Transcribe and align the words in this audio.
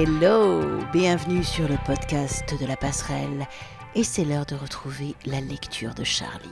Hello, 0.00 0.62
bienvenue 0.92 1.42
sur 1.42 1.66
le 1.66 1.76
podcast 1.84 2.54
de 2.60 2.66
la 2.66 2.76
passerelle 2.76 3.48
et 3.96 4.04
c'est 4.04 4.24
l'heure 4.24 4.46
de 4.46 4.54
retrouver 4.54 5.16
la 5.26 5.40
lecture 5.40 5.92
de 5.92 6.04
Charlie. 6.04 6.48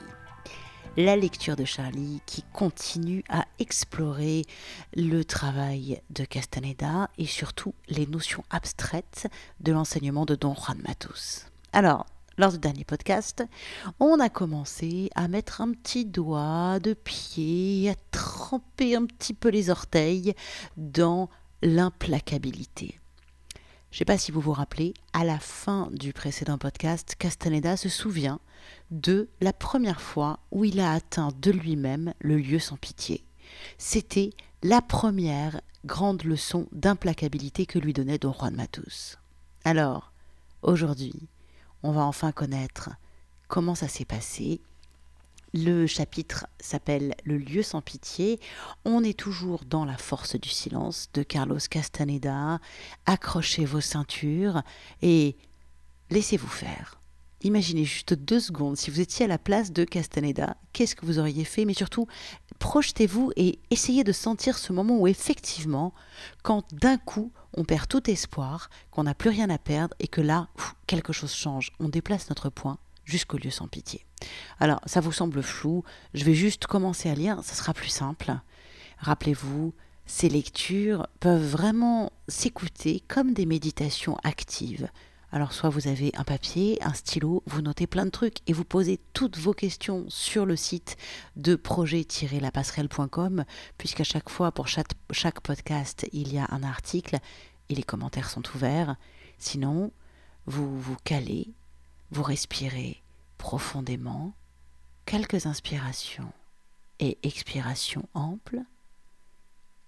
La 0.97 1.15
lecture 1.15 1.55
de 1.55 1.65
Charlie 1.65 2.21
qui 2.27 2.43
continue 2.53 3.23
à 3.29 3.45
explorer 3.61 4.43
le 4.97 5.25
travail 5.25 6.03
de 6.11 6.25
Castaneda 6.25 7.09
et 7.19 7.27
surtout 7.27 7.73
les 7.89 8.09
notions 8.09 8.43
abstraites 8.51 9.29
de 9.61 9.71
l'enseignement 9.71 10.27
de 10.27 10.35
Don 10.35 10.57
Juan 10.57 10.83
Matus. 10.85 11.47
Alors, 11.73 12.05
lors 12.39 12.51
du 12.51 12.59
dernier 12.59 12.85
podcast, 12.85 13.45
on 14.01 14.19
a 14.19 14.29
commencé 14.29 15.09
à 15.15 15.29
mettre 15.29 15.61
un 15.61 15.71
petit 15.71 16.05
doigt 16.05 16.81
de 16.81 16.95
pied, 16.95 17.91
à 17.91 17.95
tremper 18.11 18.97
un 18.97 19.07
petit 19.07 19.35
peu 19.35 19.51
les 19.51 19.71
orteils 19.71 20.35
dans 20.77 21.31
l'implacabilité. 21.63 22.99
Je 23.97 24.01
ne 24.01 24.05
sais 24.05 24.13
pas 24.13 24.19
si 24.19 24.31
vous 24.31 24.43
vous 24.43 24.53
rappelez, 24.53 24.93
à 25.15 25.25
la 25.25 25.39
fin 25.39 25.89
du 25.91 26.13
précédent 26.13 26.59
podcast, 26.59 27.15
Castaneda 27.19 27.79
se 27.79 27.89
souvient 27.89 28.41
de 28.91 29.31
la 29.41 29.55
première 29.55 30.03
fois 30.03 30.39
où 30.51 30.67
il 30.67 30.81
a 30.81 30.93
atteint 30.93 31.31
de 31.41 31.51
lui-même 31.51 32.13
le 32.19 32.37
lieu 32.37 32.59
sans 32.59 32.77
pitié. 32.77 33.25
C'était 33.79 34.35
la 34.63 34.83
première 34.83 35.63
grande 35.87 36.25
leçon 36.25 36.69
d'implacabilité 36.73 37.65
que 37.65 37.79
lui 37.79 37.95
donnait 37.95 38.19
Don 38.19 38.35
Juan 38.35 38.55
Matus. 38.55 39.17
Alors, 39.65 40.13
aujourd'hui, 40.61 41.15
on 41.83 41.93
va 41.93 42.05
enfin 42.05 42.33
connaître 42.33 42.91
comment 43.49 43.75
ça 43.75 43.89
s'est 43.89 44.05
passé 44.05 44.61
le 45.57 45.87
chapitre 45.87 46.47
s'appelle 46.61 47.15
Le 47.25 47.39
lieu 47.39 47.63
sans 47.63 47.81
pitié. 47.81 48.39
On 48.85 49.03
est 49.03 49.19
toujours 49.19 49.65
dans 49.65 49.85
la 49.85 49.97
force 49.97 50.37
du 50.37 50.49
silence 50.49 51.09
de 51.15 51.23
Carlos 51.23 51.59
Castaneda. 51.71 52.61
Accrochez 53.07 53.65
vos 53.65 53.81
ceintures 53.81 54.63
et 55.03 55.37
laissez-vous 56.11 56.47
faire. 56.47 57.01
Imaginez 57.43 57.85
juste 57.85 58.15
deux 58.15 58.41
secondes, 58.41 58.77
si 58.77 58.91
vous 58.91 59.01
étiez 59.01 59.27
à 59.27 59.29
la 59.29 59.39
place 59.39 59.71
de 59.71 59.85
Castaneda, 59.85 60.57
qu'est-ce 60.73 60.97
que 60.97 61.05
vous 61.05 61.19
auriez 61.19 61.45
fait? 61.45 61.65
Mais 61.65 61.75
surtout, 61.75 62.07
projetez-vous 62.59 63.31
et 63.37 63.59
essayez 63.71 64.05
de 64.05 64.13
sentir 64.13 64.57
ce 64.57 64.73
moment 64.73 64.99
où 64.99 65.07
effectivement, 65.07 65.93
quand 66.43 66.65
d'un 66.75 66.97
coup, 66.97 67.31
on 67.55 67.65
perd 67.65 67.89
tout 67.89 68.11
espoir, 68.11 68.71
qu'on 68.91 69.05
n'a 69.05 69.15
plus 69.15 69.31
rien 69.31 69.51
à 69.51 69.59
perdre 69.59 69.95
et 70.01 70.09
que 70.09 70.23
là, 70.23 70.49
quelque 70.87 71.13
chose 71.13 71.35
change, 71.35 71.73
on 71.79 71.89
déplace 71.89 72.31
notre 72.31 72.49
point 72.49 72.79
jusqu'au 73.07 73.39
lieu 73.39 73.51
sans 73.51 73.69
pitié. 73.69 74.05
Alors, 74.61 74.81
ça 74.85 75.01
vous 75.01 75.13
semble 75.13 75.43
flou, 75.43 75.83
je 76.13 76.25
vais 76.25 76.35
juste 76.35 76.67
commencer 76.67 77.09
à 77.09 77.15
lire, 77.15 77.43
ça 77.43 77.55
sera 77.55 77.73
plus 77.73 77.89
simple. 77.89 78.35
Rappelez-vous, 78.99 79.73
ces 80.05 80.29
lectures 80.29 81.07
peuvent 81.21 81.47
vraiment 81.47 82.13
s'écouter 82.29 83.03
comme 83.09 83.33
des 83.33 83.47
méditations 83.47 84.17
actives. 84.23 84.89
Alors 85.33 85.53
soit 85.53 85.69
vous 85.69 85.89
avez 85.89 86.13
un 86.15 86.23
papier, 86.23 86.79
un 86.83 86.95
stylo, 86.95 87.43
vous 87.47 87.61
notez 87.61 87.89
plein 87.89 88.07
de 88.07 88.11
trucs 88.11 88.39
et 88.47 88.53
vous 88.53 88.65
posez 88.65 89.01
toutes 89.13 89.37
vos 89.37 89.53
questions 89.53 90.05
sur 90.09 90.47
le 90.47 90.55
site 90.55 90.97
de 91.35 91.57
projet-lapasserelle.com 91.57 93.45
puisqu'à 93.77 94.05
chaque 94.05 94.31
fois 94.31 94.53
pour 94.53 94.69
chaque, 94.69 94.93
chaque 95.11 95.41
podcast 95.41 96.09
il 96.13 96.33
y 96.33 96.39
a 96.39 96.47
un 96.51 96.63
article 96.63 97.19
et 97.69 97.75
les 97.75 97.83
commentaires 97.83 98.31
sont 98.31 98.45
ouverts. 98.55 98.95
Sinon, 99.39 99.91
vous 100.47 100.81
vous 100.81 100.97
calez 101.03 101.56
vous 102.11 102.23
respirez 102.23 103.03
profondément, 103.39 104.33
quelques 105.05 105.47
inspirations 105.47 106.33
et 106.99 107.19
expirations 107.23 108.09
amples. 108.15 108.63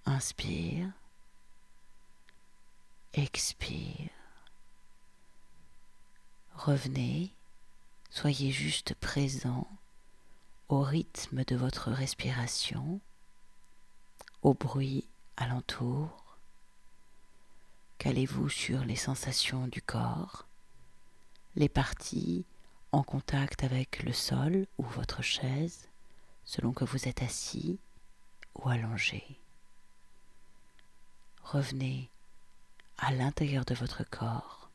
Inspire, 0.07 0.91
expire. 3.13 4.11
Revenez, 6.55 7.31
soyez 8.11 8.51
juste 8.51 8.95
présent 8.95 9.69
au 10.69 10.81
rythme 10.81 11.45
de 11.45 11.57
votre 11.57 11.91
respiration, 11.91 13.01
au 14.43 14.55
bruit 14.55 15.07
alentour. 15.37 16.39
Calez-vous 17.99 18.49
sur 18.49 18.85
les 18.85 18.97
sensations 18.97 19.67
du 19.69 19.83
corps 19.83 20.48
les 21.59 21.69
parties 21.69 22.47
en 22.93 23.03
contact 23.03 23.65
avec 23.65 24.05
le 24.05 24.13
sol 24.13 24.67
ou 24.79 24.85
votre 24.85 25.23
chaise, 25.23 25.89
selon 26.45 26.73
que 26.73 26.85
vous 26.85 27.09
êtes 27.09 27.21
assis 27.21 27.81
ou 28.55 28.69
allongé. 28.69 29.25
Revenez 31.43 32.11
à 32.97 33.11
l'intérieur 33.11 33.65
de 33.65 33.75
votre 33.75 34.05
corps 34.05 34.71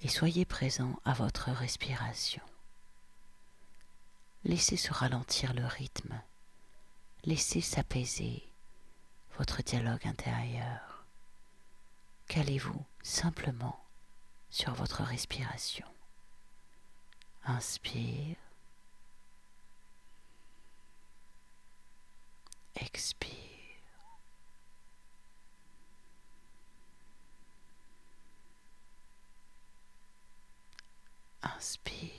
et 0.00 0.08
soyez 0.08 0.46
présent 0.46 0.98
à 1.04 1.12
votre 1.12 1.50
respiration. 1.50 2.42
Laissez 4.44 4.78
se 4.78 4.92
ralentir 4.92 5.52
le 5.52 5.66
rythme, 5.66 6.18
laissez 7.24 7.60
s'apaiser 7.60 8.42
votre 9.36 9.62
dialogue 9.62 10.06
intérieur. 10.06 11.04
Calez-vous 12.26 12.86
simplement 13.02 13.83
sur 14.54 14.72
votre 14.74 15.02
respiration. 15.02 15.84
Inspire. 17.44 18.36
Expire. 22.76 23.32
Inspire. 31.42 32.12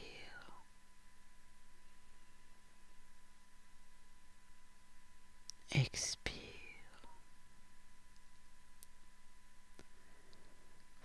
Expire. 5.72 6.34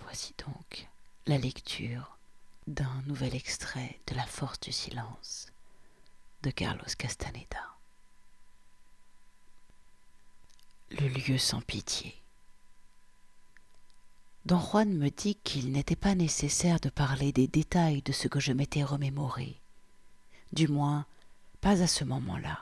Voici 0.01 0.35
donc 0.45 0.89
la 1.31 1.39
lecture 1.39 2.19
d'un 2.67 3.03
nouvel 3.07 3.37
extrait 3.37 4.01
de 4.09 4.17
La 4.17 4.27
force 4.27 4.59
du 4.59 4.73
silence 4.73 5.47
de 6.43 6.51
Carlos 6.51 6.93
Castaneda. 6.99 7.77
Le 10.91 11.07
lieu 11.07 11.39
sans 11.39 11.61
pitié. 11.61 12.21
Don 14.45 14.59
Juan 14.59 14.93
me 14.93 15.09
dit 15.09 15.37
qu'il 15.37 15.71
n'était 15.71 15.95
pas 15.95 16.17
nécessaire 16.17 16.81
de 16.81 16.89
parler 16.89 17.31
des 17.31 17.47
détails 17.47 18.03
de 18.03 18.11
ce 18.11 18.27
que 18.27 18.41
je 18.41 18.53
m'étais 18.53 18.83
remémoré, 18.83 19.61
du 20.53 20.67
moins 20.67 21.07
pas 21.61 21.81
à 21.81 21.87
ce 21.87 22.03
moment-là, 22.03 22.59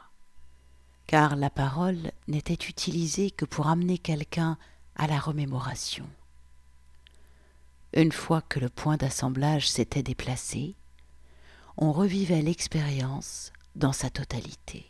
car 1.07 1.37
la 1.37 1.49
parole 1.49 2.13
n'était 2.27 2.69
utilisée 2.69 3.31
que 3.31 3.47
pour 3.47 3.69
amener 3.69 3.97
quelqu'un 3.97 4.59
à 4.95 5.07
la 5.07 5.19
remémoration. 5.19 6.07
Une 7.95 8.13
fois 8.13 8.43
que 8.43 8.61
le 8.61 8.69
point 8.69 8.99
d'assemblage 8.99 9.69
s'était 9.71 10.03
déplacé, 10.03 10.75
on 11.79 11.91
revivait 11.91 12.43
l'expérience 12.43 13.51
dans 13.77 13.95
sa 13.95 14.11
totalité. 14.11 14.87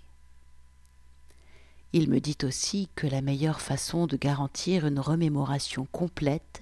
Il 1.92 2.10
me 2.10 2.18
dit 2.18 2.36
aussi 2.42 2.88
que 2.96 3.06
la 3.06 3.22
meilleure 3.22 3.60
façon 3.60 4.08
de 4.08 4.16
garantir 4.16 4.84
une 4.84 4.98
remémoration 4.98 5.86
complète 5.92 6.60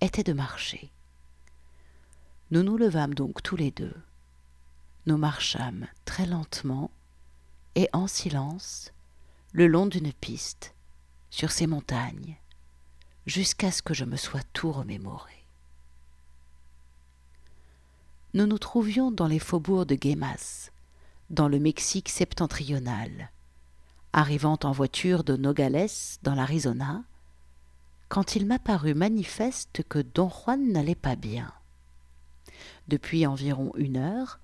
était 0.00 0.24
de 0.24 0.32
marcher. 0.32 0.90
Nous 2.50 2.64
nous 2.64 2.76
levâmes 2.76 3.14
donc 3.14 3.42
tous 3.42 3.56
les 3.56 3.70
deux. 3.70 3.94
Nous 5.06 5.18
marchâmes 5.18 5.86
très 6.04 6.26
lentement 6.26 6.90
et 7.76 7.88
en 7.92 8.08
silence 8.08 8.92
le 9.52 9.68
long 9.68 9.86
d'une 9.86 10.12
piste, 10.12 10.74
sur 11.30 11.52
ces 11.52 11.68
montagnes, 11.68 12.36
jusqu'à 13.26 13.70
ce 13.70 13.82
que 13.82 13.94
je 13.94 14.04
me 14.04 14.16
sois 14.16 14.42
tout 14.52 14.72
remémoré 14.72 15.39
nous 18.34 18.46
nous 18.46 18.58
trouvions 18.58 19.10
dans 19.10 19.26
les 19.26 19.38
faubourgs 19.38 19.86
de 19.86 19.94
Guémas, 19.94 20.70
dans 21.30 21.48
le 21.48 21.58
Mexique 21.58 22.08
septentrional, 22.08 23.30
arrivant 24.12 24.58
en 24.62 24.72
voiture 24.72 25.24
de 25.24 25.36
Nogales, 25.36 25.88
dans 26.22 26.34
l'Arizona, 26.34 27.02
quand 28.08 28.36
il 28.36 28.46
m'apparut 28.46 28.94
manifeste 28.94 29.82
que 29.88 30.00
Don 30.00 30.28
Juan 30.28 30.72
n'allait 30.72 30.94
pas 30.94 31.16
bien. 31.16 31.52
Depuis 32.88 33.26
environ 33.26 33.72
une 33.76 33.96
heure, 33.96 34.40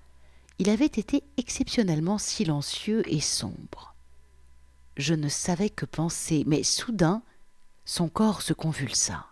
il 0.59 0.69
avait 0.69 0.85
été 0.85 1.23
exceptionnellement 1.37 2.17
silencieux 2.17 3.03
et 3.11 3.19
sombre. 3.19 3.93
Je 4.95 5.13
ne 5.13 5.29
savais 5.29 5.69
que 5.69 5.85
penser, 5.85 6.43
mais 6.47 6.63
soudain, 6.63 7.21
son 7.85 8.09
corps 8.09 8.41
se 8.41 8.53
convulsa. 8.53 9.27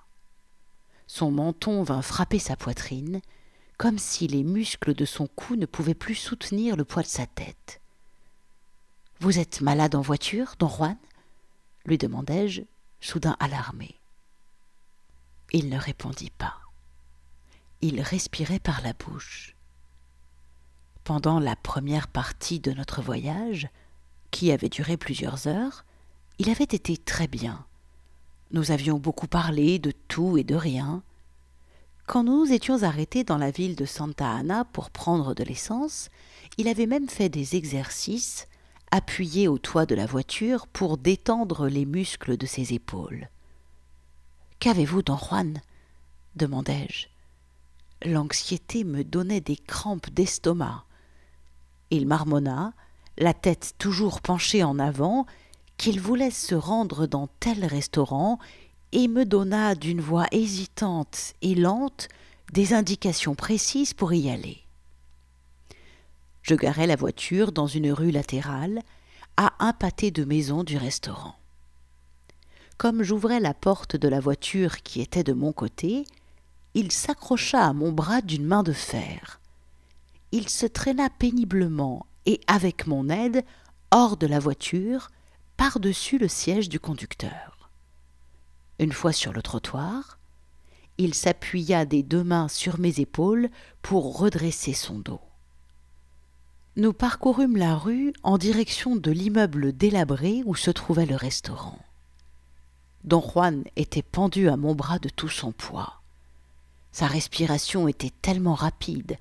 Son 1.07 1.31
menton 1.31 1.83
vint 1.83 2.01
frapper 2.01 2.39
sa 2.39 2.55
poitrine, 2.55 3.21
comme 3.77 3.99
si 3.99 4.27
les 4.27 4.43
muscles 4.43 4.93
de 4.93 5.05
son 5.05 5.27
cou 5.27 5.55
ne 5.55 5.65
pouvaient 5.65 5.93
plus 5.93 6.15
soutenir 6.15 6.75
le 6.75 6.85
poids 6.85 7.03
de 7.03 7.07
sa 7.07 7.25
tête. 7.25 7.81
Vous 9.19 9.39
êtes 9.39 9.61
malade 9.61 9.95
en 9.95 10.01
voiture, 10.01 10.55
don 10.59 10.69
Juan? 10.69 10.97
lui 11.85 11.97
demandai-je, 11.97 12.63
soudain 12.99 13.35
alarmé. 13.39 13.95
Il 15.53 15.69
ne 15.69 15.77
répondit 15.77 16.31
pas. 16.31 16.55
Il 17.81 18.01
respirait 18.01 18.59
par 18.59 18.81
la 18.81 18.93
bouche. 18.93 19.55
Pendant 21.03 21.39
la 21.39 21.55
première 21.55 22.07
partie 22.07 22.59
de 22.59 22.71
notre 22.71 23.01
voyage, 23.01 23.69
qui 24.31 24.51
avait 24.51 24.69
duré 24.69 24.97
plusieurs 24.97 25.47
heures, 25.47 25.85
il 26.39 26.49
avait 26.49 26.63
été 26.63 26.97
très 26.97 27.27
bien. 27.27 27.65
Nous 28.51 28.71
avions 28.71 28.97
beaucoup 28.97 29.27
parlé 29.27 29.79
de 29.79 29.91
tout 29.91 30.37
et 30.37 30.43
de 30.43 30.55
rien. 30.55 31.03
Quand 32.05 32.23
nous 32.23 32.45
nous 32.45 32.53
étions 32.53 32.83
arrêtés 32.83 33.23
dans 33.23 33.37
la 33.37 33.49
ville 33.49 33.75
de 33.75 33.85
Santa 33.85 34.31
Ana 34.31 34.63
pour 34.65 34.91
prendre 34.91 35.33
de 35.33 35.43
l'essence, 35.43 36.09
il 36.57 36.67
avait 36.67 36.85
même 36.85 37.09
fait 37.09 37.29
des 37.29 37.55
exercices, 37.55 38.47
appuyé 38.91 39.47
au 39.47 39.57
toit 39.57 39.87
de 39.87 39.95
la 39.95 40.05
voiture 40.05 40.67
pour 40.67 40.99
détendre 40.99 41.67
les 41.67 41.85
muscles 41.85 42.37
de 42.37 42.45
ses 42.45 42.73
épaules. 42.73 43.29
Qu'avez-vous, 44.59 45.01
don 45.01 45.17
Juan? 45.17 45.61
demandai-je. 46.35 47.07
L'anxiété 48.07 48.83
me 48.83 49.03
donnait 49.03 49.41
des 49.41 49.55
crampes 49.55 50.09
d'estomac. 50.11 50.83
Il 51.89 52.05
marmonna, 52.05 52.73
la 53.17 53.33
tête 53.33 53.73
toujours 53.79 54.21
penchée 54.21 54.63
en 54.63 54.77
avant, 54.77 55.25
qu'il 55.77 55.99
voulait 55.99 56.31
se 56.31 56.55
rendre 56.55 57.07
dans 57.07 57.27
tel 57.39 57.65
restaurant 57.65 58.37
et 58.95 59.09
me 59.09 59.25
donna 59.25 59.75
d'une 59.75 59.99
voix 59.99 60.25
hésitante 60.31 61.33
et 61.41 61.53
lente 61.53 62.07
des 62.53 62.73
indications 62.73 63.35
précises 63.35 63.93
pour 63.93 64.13
y 64.13 64.29
aller. 64.29 64.63
Je 66.43 66.55
garai 66.55 66.87
la 66.87 66.95
voiture 66.95 67.51
dans 67.51 67.67
une 67.67 67.91
rue 67.91 68.11
latérale, 68.11 68.81
à 69.35 69.51
un 69.59 69.73
pâté 69.73 70.11
de 70.11 70.23
maison 70.23 70.63
du 70.63 70.77
restaurant. 70.77 71.35
Comme 72.77 73.03
j'ouvrais 73.03 73.41
la 73.41 73.53
porte 73.53 73.97
de 73.97 74.07
la 74.07 74.21
voiture 74.21 74.81
qui 74.81 75.01
était 75.01 75.25
de 75.25 75.33
mon 75.33 75.51
côté, 75.51 76.05
il 76.73 76.89
s'accrocha 76.89 77.65
à 77.65 77.73
mon 77.73 77.91
bras 77.91 78.21
d'une 78.21 78.45
main 78.45 78.63
de 78.63 78.71
fer. 78.71 79.41
Il 80.31 80.47
se 80.47 80.65
traîna 80.65 81.09
péniblement 81.09 82.05
et 82.25 82.39
avec 82.47 82.87
mon 82.87 83.09
aide 83.09 83.43
hors 83.91 84.15
de 84.15 84.27
la 84.27 84.39
voiture 84.39 85.09
par-dessus 85.57 86.17
le 86.17 86.29
siège 86.29 86.69
du 86.69 86.79
conducteur. 86.79 87.54
Une 88.79 88.91
fois 88.91 89.13
sur 89.13 89.33
le 89.33 89.41
trottoir, 89.41 90.17
il 90.97 91.13
s'appuya 91.13 91.85
des 91.85 92.03
deux 92.03 92.23
mains 92.23 92.47
sur 92.47 92.79
mes 92.79 92.99
épaules 92.99 93.49
pour 93.81 94.17
redresser 94.17 94.73
son 94.73 94.99
dos. 94.99 95.21
Nous 96.77 96.93
parcourûmes 96.93 97.57
la 97.57 97.75
rue 97.75 98.13
en 98.23 98.37
direction 98.37 98.95
de 98.95 99.11
l'immeuble 99.11 99.71
délabré 99.71 100.41
où 100.45 100.55
se 100.55 100.71
trouvait 100.71 101.05
le 101.05 101.15
restaurant. 101.15 101.79
Don 103.05 103.21
Juan 103.21 103.63
était 103.75 104.01
pendu 104.01 104.49
à 104.49 104.57
mon 104.57 104.75
bras 104.75 104.99
de 104.99 105.09
tout 105.09 105.29
son 105.29 105.51
poids. 105.51 106.01
Sa 106.91 107.07
respiration 107.07 107.87
était 107.87 108.11
tellement 108.21 108.55
rapide 108.55 109.17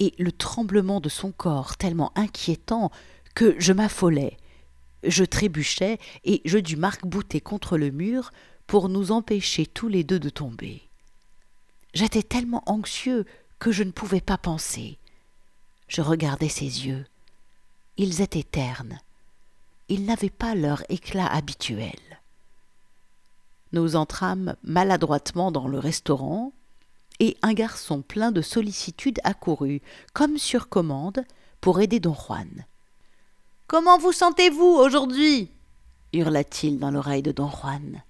et 0.00 0.14
le 0.18 0.32
tremblement 0.32 1.00
de 1.00 1.08
son 1.08 1.32
corps 1.32 1.76
tellement 1.76 2.12
inquiétant 2.14 2.90
que 3.34 3.54
je 3.58 3.72
m'affolai 3.72 4.36
je 5.02 5.24
trébuchai 5.24 5.98
et 6.24 6.42
je 6.44 6.58
dus 6.58 6.76
marc-bouter 6.76 7.40
contre 7.40 7.78
le 7.78 7.90
mur 7.90 8.30
pour 8.68 8.90
nous 8.90 9.10
empêcher 9.12 9.66
tous 9.66 9.88
les 9.88 10.04
deux 10.04 10.20
de 10.20 10.28
tomber. 10.28 10.82
J'étais 11.94 12.22
tellement 12.22 12.62
anxieux 12.66 13.24
que 13.58 13.72
je 13.72 13.82
ne 13.82 13.90
pouvais 13.90 14.20
pas 14.20 14.36
penser. 14.36 14.98
Je 15.88 16.02
regardais 16.02 16.50
ses 16.50 16.86
yeux. 16.86 17.06
Ils 17.96 18.20
étaient 18.20 18.44
ternes. 18.44 19.00
Ils 19.88 20.04
n'avaient 20.04 20.28
pas 20.28 20.54
leur 20.54 20.82
éclat 20.90 21.26
habituel. 21.26 21.98
Nous 23.72 23.96
entrâmes 23.96 24.54
maladroitement 24.62 25.50
dans 25.50 25.66
le 25.66 25.78
restaurant, 25.78 26.52
et 27.20 27.36
un 27.42 27.54
garçon 27.54 28.02
plein 28.02 28.32
de 28.32 28.42
sollicitude 28.42 29.18
accourut, 29.24 29.80
comme 30.12 30.36
sur 30.36 30.68
commande, 30.68 31.24
pour 31.62 31.80
aider 31.80 32.00
don 32.00 32.14
Juan. 32.14 32.66
Comment 33.66 33.98
vous 33.98 34.12
sentez-vous 34.12 34.62
aujourd'hui? 34.62 35.50
hurla-t-il 36.12 36.78
dans 36.78 36.90
l'oreille 36.90 37.22
de 37.22 37.32
don 37.32 37.50
Juan. 37.50 38.02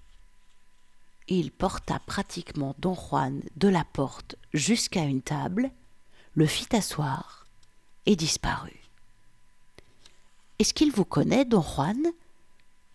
Il 1.29 1.51
porta 1.51 1.99
pratiquement 1.99 2.75
don 2.79 2.95
Juan 2.95 3.41
de 3.55 3.69
la 3.69 3.85
porte 3.85 4.35
jusqu'à 4.53 5.03
une 5.03 5.21
table, 5.21 5.71
le 6.33 6.45
fit 6.45 6.75
asseoir 6.75 7.47
et 8.05 8.15
disparut. 8.15 8.89
Est-ce 10.59 10.73
qu'il 10.73 10.91
vous 10.91 11.05
connaît, 11.05 11.45
don 11.45 11.61
Juan? 11.61 12.07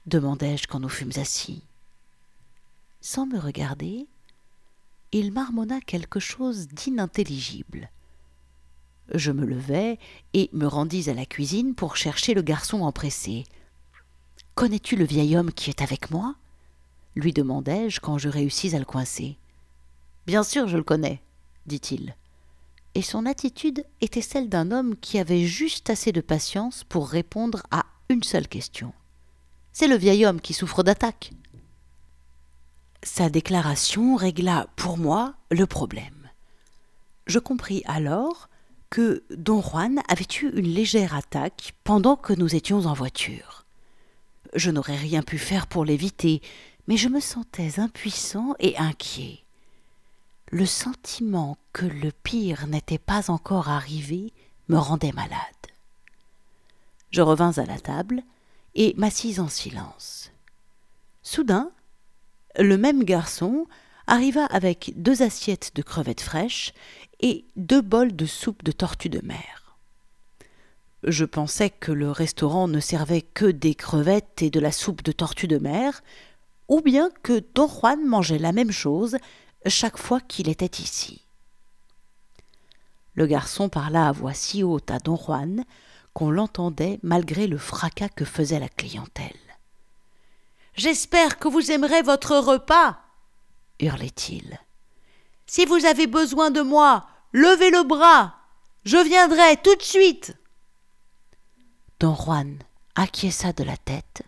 demandai-je 0.07 0.67
quand 0.67 0.81
nous 0.81 0.91
fûmes 0.91 1.17
assis. 1.17 1.63
Sans 3.01 3.25
me 3.25 3.39
regarder, 3.39 4.07
il 5.13 5.33
marmonna 5.33 5.81
quelque 5.81 6.21
chose 6.21 6.69
d'inintelligible 6.69 7.89
je 9.13 9.33
me 9.33 9.45
levai 9.45 9.99
et 10.33 10.49
me 10.53 10.67
rendis 10.67 11.11
à 11.11 11.15
la 11.15 11.27
cuisine 11.27 11.75
pour 11.75 11.97
chercher 11.97 12.35
le 12.35 12.43
garçon 12.43 12.83
empressé. 12.83 13.45
Connais-tu 14.55 14.97
le 14.97 15.05
vieil 15.05 15.37
homme 15.37 15.53
qui 15.53 15.71
est 15.71 15.83
avec 15.83 16.11
moi? 16.11 16.37
Lui 17.17 17.33
demandai-je 17.33 18.01
quand 18.01 18.19
je 18.19 18.29
réussis 18.29 18.75
à 18.75 18.79
le 18.79 18.85
coincer. 18.85 19.39
Bien 20.27 20.43
sûr, 20.43 20.69
je 20.69 20.77
le 20.77 20.83
connais, 20.83 21.23
dit-il. 21.67 22.17
Et 22.95 23.03
son 23.03 23.27
attitude 23.27 23.85
était 24.01 24.21
celle 24.21 24.49
d'un 24.49 24.71
homme 24.71 24.97
qui 24.97 25.19
avait 25.19 25.45
juste 25.45 25.91
assez 25.91 26.13
de 26.13 26.21
patience 26.21 26.85
pour 26.85 27.09
répondre 27.09 27.63
à 27.71 27.87
une 28.09 28.23
seule 28.23 28.49
question. 28.49 28.93
C'est 29.73 29.89
le 29.89 29.97
vieil 29.97 30.25
homme 30.25 30.41
qui 30.41 30.55
souffre 30.55 30.83
d'attaque. 30.83 31.33
Sa 33.03 33.29
déclaration 33.29 34.17
régla 34.17 34.69
pour 34.77 34.97
moi 34.97 35.35
le 35.51 35.67
problème. 35.67 36.31
Je 37.27 37.39
compris 37.39 37.83
alors 37.87 38.49
que 38.91 39.25
Don 39.37 39.61
Juan 39.61 40.01
avait 40.09 40.27
eu 40.41 40.51
une 40.55 40.73
légère 40.73 41.15
attaque 41.15 41.75
pendant 41.83 42.17
que 42.17 42.33
nous 42.33 42.55
étions 42.55 42.87
en 42.87 42.93
voiture. 42.93 43.65
Je 44.55 44.71
n'aurais 44.71 44.97
rien 44.97 45.23
pu 45.23 45.37
faire 45.37 45.67
pour 45.67 45.85
l'éviter, 45.85 46.41
mais 46.87 46.97
je 46.97 47.09
me 47.09 47.21
sentais 47.21 47.81
impuissant 47.81 48.55
et 48.59 48.77
inquiet. 48.79 49.41
Le 50.51 50.67
sentiment 50.67 51.57
que 51.73 51.87
le 51.87 52.13
pire 52.13 52.67
n'était 52.67 52.99
pas 52.99 53.31
encore 53.31 53.69
arrivé 53.69 54.33
me 54.69 54.79
rendait 54.79 55.13
malade. 55.13 55.39
Je 57.11 57.23
revins 57.23 57.53
à 57.59 57.65
la 57.65 57.79
table 57.79 58.23
et 58.75 58.95
m'assis 58.97 59.41
en 59.41 59.49
silence. 59.49 60.33
Soudain, 61.23 61.71
le 62.59 62.77
même 62.77 63.05
garçon 63.05 63.67
arriva 64.07 64.45
avec 64.47 64.93
deux 64.97 65.23
assiettes 65.23 65.73
de 65.75 65.83
crevettes 65.83 66.21
fraîches 66.21 66.73
et 67.21 67.45
deux 67.57 67.81
bols 67.81 68.15
de 68.15 68.27
soupe 68.27 68.63
de 68.63 68.73
tortue 68.73 69.09
de 69.09 69.25
mer. 69.25 69.79
Je 71.07 71.25
pensais 71.25 71.71
que 71.71 71.93
le 71.93 72.11
restaurant 72.11 72.69
ne 72.69 72.81
servait 72.81 73.23
que 73.23 73.47
des 73.47 73.75
crevettes 73.75 74.43
et 74.43 74.51
de 74.51 74.61
la 74.61 74.73
soupe 74.73 75.03
de 75.03 75.13
tortue 75.13 75.49
de 75.49 75.59
mer, 75.59 76.03
ou 76.69 76.81
bien 76.81 77.11
que 77.23 77.43
Don 77.55 77.69
Juan 77.69 78.05
mangeait 78.05 78.39
la 78.39 78.53
même 78.53 78.71
chose 78.71 79.17
chaque 79.67 79.99
fois 79.99 80.21
qu'il 80.21 80.49
était 80.49 80.83
ici. 80.83 81.23
Le 83.15 83.27
garçon 83.27 83.69
parla 83.69 84.09
à 84.09 84.13
voix 84.13 84.35
si 84.35 84.63
haute 84.63 84.91
à 84.91 84.99
Don 84.99 85.17
Juan 85.17 85.65
qu'on 86.13 86.31
l'entendait 86.31 86.99
malgré 87.03 87.47
le 87.47 87.59
fracas 87.59 88.09
que 88.09 88.25
faisait 88.25 88.61
la 88.61 88.69
clientèle. 88.69 89.33
J'espère 90.75 91.39
que 91.39 91.49
vous 91.49 91.71
aimerez 91.71 92.03
votre 92.03 92.37
repas, 92.37 92.99
hurlait-il. 93.81 94.59
Si 95.47 95.67
vous 95.67 95.85
avez 95.85 96.07
besoin 96.07 96.51
de 96.51 96.63
moi, 96.63 97.07
levez 97.33 97.71
le 97.71 97.85
bras. 97.85 98.35
Je 98.85 98.97
viendrai 98.97 99.57
tout 99.63 99.75
de 99.77 99.83
suite. 99.83 100.35
Don 102.01 102.15
Juan 102.15 102.59
acquiesça 102.97 103.53
de 103.53 103.65
la 103.65 103.77
tête, 103.77 104.23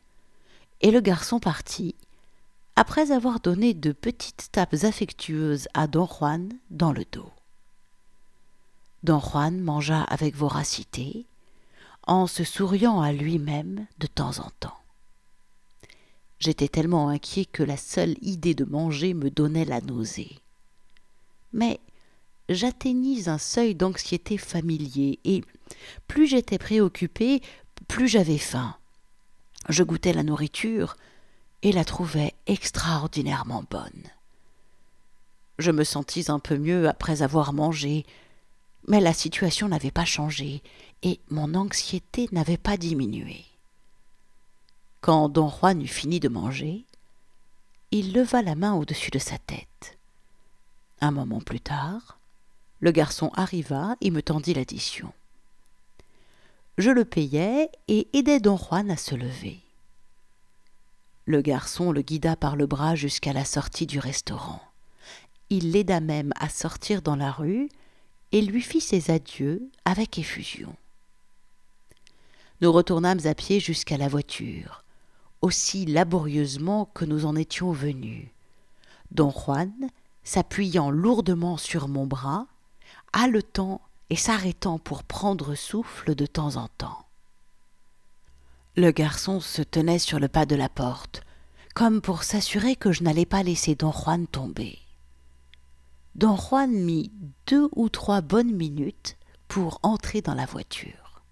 et 0.80 0.90
le 0.90 1.00
garçon 1.00 1.38
partit, 1.38 1.94
après 2.76 3.10
avoir 3.10 3.40
donné 3.40 3.72
de 3.72 3.92
petites 3.92 4.50
tapes 4.52 4.84
affectueuses 4.84 5.66
à 5.72 5.86
Don 5.86 6.06
Juan 6.06 6.52
dans 6.70 6.92
le 6.92 7.04
dos. 7.10 7.30
Don 9.02 9.18
Juan 9.18 9.58
mangea 9.60 10.02
avec 10.02 10.36
voracité, 10.36 11.24
en 12.06 12.26
se 12.26 12.44
souriant 12.44 13.00
à 13.00 13.12
lui-même 13.12 13.86
de 13.98 14.06
temps 14.06 14.38
en 14.38 14.50
temps. 14.60 14.78
J'étais 16.38 16.68
tellement 16.68 17.08
inquiet 17.08 17.46
que 17.46 17.62
la 17.62 17.78
seule 17.78 18.16
idée 18.20 18.54
de 18.54 18.64
manger 18.64 19.14
me 19.14 19.30
donnait 19.30 19.64
la 19.64 19.80
nausée. 19.80 20.38
Mais 21.54 21.80
j'atteignis 22.50 23.28
un 23.28 23.38
seuil 23.38 23.74
d'anxiété 23.74 24.36
familier, 24.36 25.18
et 25.24 25.42
plus 26.08 26.26
j'étais 26.26 26.58
préoccupé, 26.58 27.40
plus 27.88 28.06
j'avais 28.06 28.38
faim. 28.38 28.76
Je 29.70 29.82
goûtais 29.82 30.12
la 30.12 30.22
nourriture 30.22 30.96
et 31.62 31.72
la 31.72 31.84
trouvais 31.84 32.34
extraordinairement 32.46 33.64
bonne. 33.70 34.04
Je 35.58 35.70
me 35.70 35.84
sentis 35.84 36.26
un 36.28 36.38
peu 36.38 36.58
mieux 36.58 36.88
après 36.88 37.22
avoir 37.22 37.52
mangé, 37.52 38.04
mais 38.88 39.00
la 39.00 39.14
situation 39.14 39.68
n'avait 39.68 39.90
pas 39.90 40.04
changé 40.04 40.62
et 41.02 41.20
mon 41.30 41.54
anxiété 41.54 42.28
n'avait 42.32 42.56
pas 42.56 42.76
diminué. 42.76 43.44
Quand 45.00 45.28
don 45.28 45.48
Juan 45.48 45.80
eut 45.82 45.88
fini 45.88 46.20
de 46.20 46.28
manger, 46.28 46.84
il 47.90 48.12
leva 48.12 48.42
la 48.42 48.54
main 48.54 48.74
au-dessus 48.74 49.10
de 49.10 49.18
sa 49.18 49.38
tête. 49.38 49.98
Un 51.00 51.10
moment 51.10 51.40
plus 51.40 51.60
tard, 51.60 52.18
le 52.80 52.90
garçon 52.90 53.30
arriva 53.34 53.96
et 54.00 54.10
me 54.10 54.22
tendit 54.22 54.54
l'addition. 54.54 55.12
Je 56.78 56.90
le 56.90 57.04
payai 57.04 57.70
et 57.88 58.08
aidai 58.12 58.40
don 58.40 58.58
Juan 58.58 58.90
à 58.90 58.96
se 58.96 59.14
lever. 59.14 59.60
Le 61.26 61.42
garçon 61.42 61.90
le 61.90 62.02
guida 62.02 62.36
par 62.36 62.54
le 62.54 62.66
bras 62.66 62.94
jusqu'à 62.94 63.32
la 63.32 63.44
sortie 63.44 63.86
du 63.86 63.98
restaurant. 63.98 64.62
Il 65.50 65.72
l'aida 65.72 65.98
même 65.98 66.32
à 66.38 66.48
sortir 66.48 67.02
dans 67.02 67.16
la 67.16 67.32
rue 67.32 67.68
et 68.30 68.42
lui 68.42 68.62
fit 68.62 68.80
ses 68.80 69.10
adieux 69.10 69.68
avec 69.84 70.18
effusion. 70.18 70.74
Nous 72.60 72.70
retournâmes 72.70 73.26
à 73.26 73.34
pied 73.34 73.58
jusqu'à 73.58 73.96
la 73.96 74.06
voiture, 74.06 74.84
aussi 75.42 75.84
laborieusement 75.84 76.84
que 76.94 77.04
nous 77.04 77.26
en 77.26 77.34
étions 77.34 77.72
venus. 77.72 78.28
Don 79.10 79.30
Juan, 79.30 79.72
s'appuyant 80.22 80.90
lourdement 80.90 81.56
sur 81.56 81.88
mon 81.88 82.06
bras, 82.06 82.46
haletant 83.12 83.80
et 84.10 84.16
s'arrêtant 84.16 84.78
pour 84.78 85.02
prendre 85.02 85.56
souffle 85.56 86.14
de 86.14 86.26
temps 86.26 86.56
en 86.56 86.68
temps. 86.68 87.05
Le 88.78 88.90
garçon 88.90 89.40
se 89.40 89.62
tenait 89.62 89.98
sur 89.98 90.18
le 90.18 90.28
pas 90.28 90.44
de 90.44 90.54
la 90.54 90.68
porte, 90.68 91.22
comme 91.74 92.02
pour 92.02 92.24
s'assurer 92.24 92.76
que 92.76 92.92
je 92.92 93.02
n'allais 93.02 93.24
pas 93.24 93.42
laisser 93.42 93.74
don 93.74 93.90
Juan 93.90 94.26
tomber. 94.26 94.78
Don 96.14 96.36
Juan 96.36 96.70
mit 96.70 97.10
deux 97.46 97.70
ou 97.74 97.88
trois 97.88 98.20
bonnes 98.20 98.54
minutes 98.54 99.16
pour 99.48 99.80
entrer 99.82 100.20
dans 100.20 100.34
la 100.34 100.44
voiture. 100.44 101.22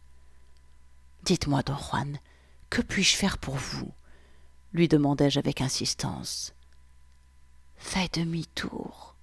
Dites-moi, 1.24 1.62
don 1.62 1.76
Juan, 1.76 2.18
que 2.70 2.80
puis-je 2.80 3.16
faire 3.16 3.36
pour 3.36 3.56
vous? 3.56 3.92
lui 4.72 4.88
demandai-je 4.88 5.38
avec 5.38 5.60
insistance. 5.60 6.54
Fais 7.76 8.08
demi-tour, 8.12 9.14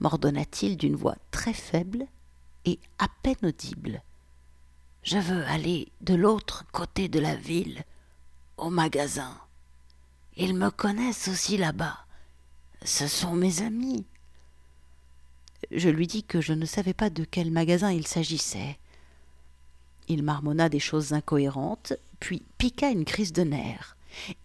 m'ordonna-t-il 0.00 0.78
d'une 0.78 0.96
voix 0.96 1.16
très 1.30 1.52
faible 1.52 2.06
et 2.64 2.80
à 2.98 3.06
peine 3.22 3.36
audible. 3.42 4.02
Je 5.04 5.18
veux 5.18 5.44
aller 5.44 5.88
de 6.00 6.14
l'autre 6.14 6.64
côté 6.72 7.08
de 7.08 7.20
la 7.20 7.36
ville, 7.36 7.84
au 8.56 8.70
magasin. 8.70 9.38
Ils 10.38 10.54
me 10.54 10.70
connaissent 10.70 11.28
aussi 11.28 11.58
là-bas. 11.58 11.98
Ce 12.84 13.06
sont 13.06 13.34
mes 13.34 13.60
amis. 13.60 14.06
Je 15.70 15.90
lui 15.90 16.06
dis 16.06 16.22
que 16.22 16.40
je 16.40 16.54
ne 16.54 16.64
savais 16.64 16.94
pas 16.94 17.10
de 17.10 17.24
quel 17.24 17.50
magasin 17.50 17.92
il 17.92 18.06
s'agissait. 18.06 18.78
Il 20.08 20.22
marmonna 20.22 20.70
des 20.70 20.80
choses 20.80 21.12
incohérentes, 21.12 21.92
puis 22.18 22.42
piqua 22.56 22.88
une 22.88 23.04
crise 23.04 23.34
de 23.34 23.42
nerfs. 23.42 23.96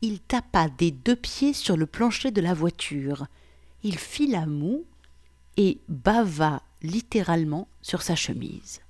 Il 0.01 0.20
tapa 0.20 0.68
des 0.68 0.92
deux 0.92 1.16
pieds 1.16 1.54
sur 1.54 1.78
le 1.78 1.86
plancher 1.86 2.32
de 2.32 2.42
la 2.42 2.54
voiture. 2.54 3.28
Il 3.84 3.98
fit 3.98 4.28
la 4.28 4.46
moue 4.46 4.84
et 5.56 5.78
bava 5.88 6.62
littéralement 6.82 7.70
sur 7.82 8.01
sa 8.01 8.16
chemise. 8.18 8.82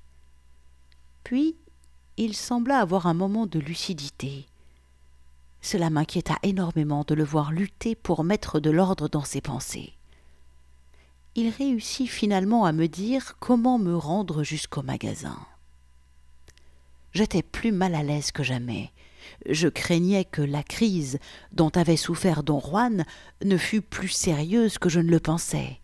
Puis 1.23 1.55
il 2.17 2.35
sembla 2.35 2.79
avoir 2.79 3.07
un 3.07 3.13
moment 3.13 3.45
de 3.45 3.59
lucidité. 3.59 4.45
Cela 5.61 5.89
m'inquiéta 5.89 6.35
énormément 6.43 7.03
de 7.07 7.15
le 7.15 7.23
voir 7.23 7.51
lutter 7.51 7.95
pour 7.95 8.23
mettre 8.23 8.59
de 8.59 8.69
l'ordre 8.69 9.07
dans 9.07 9.23
ses 9.23 9.41
pensées. 9.41 9.93
Il 11.35 11.49
réussit 11.49 12.09
finalement 12.09 12.65
à 12.65 12.71
me 12.71 12.88
dire 12.88 13.38
comment 13.39 13.77
me 13.77 13.95
rendre 13.95 14.43
jusqu'au 14.43 14.81
magasin. 14.81 15.38
J'étais 17.13 17.43
plus 17.43 17.71
mal 17.71 17.95
à 17.95 18.03
l'aise 18.03 18.31
que 18.31 18.43
jamais. 18.43 18.91
Je 19.49 19.67
craignais 19.67 20.25
que 20.25 20.41
la 20.41 20.63
crise 20.63 21.19
dont 21.51 21.69
avait 21.69 21.97
souffert 21.97 22.43
don 22.43 22.59
Juan 22.59 23.05
ne 23.43 23.57
fût 23.57 23.81
plus 23.81 24.09
sérieuse 24.09 24.77
que 24.77 24.89
je 24.89 24.99
ne 24.99 25.09
le 25.09 25.19
pensais. 25.19 25.79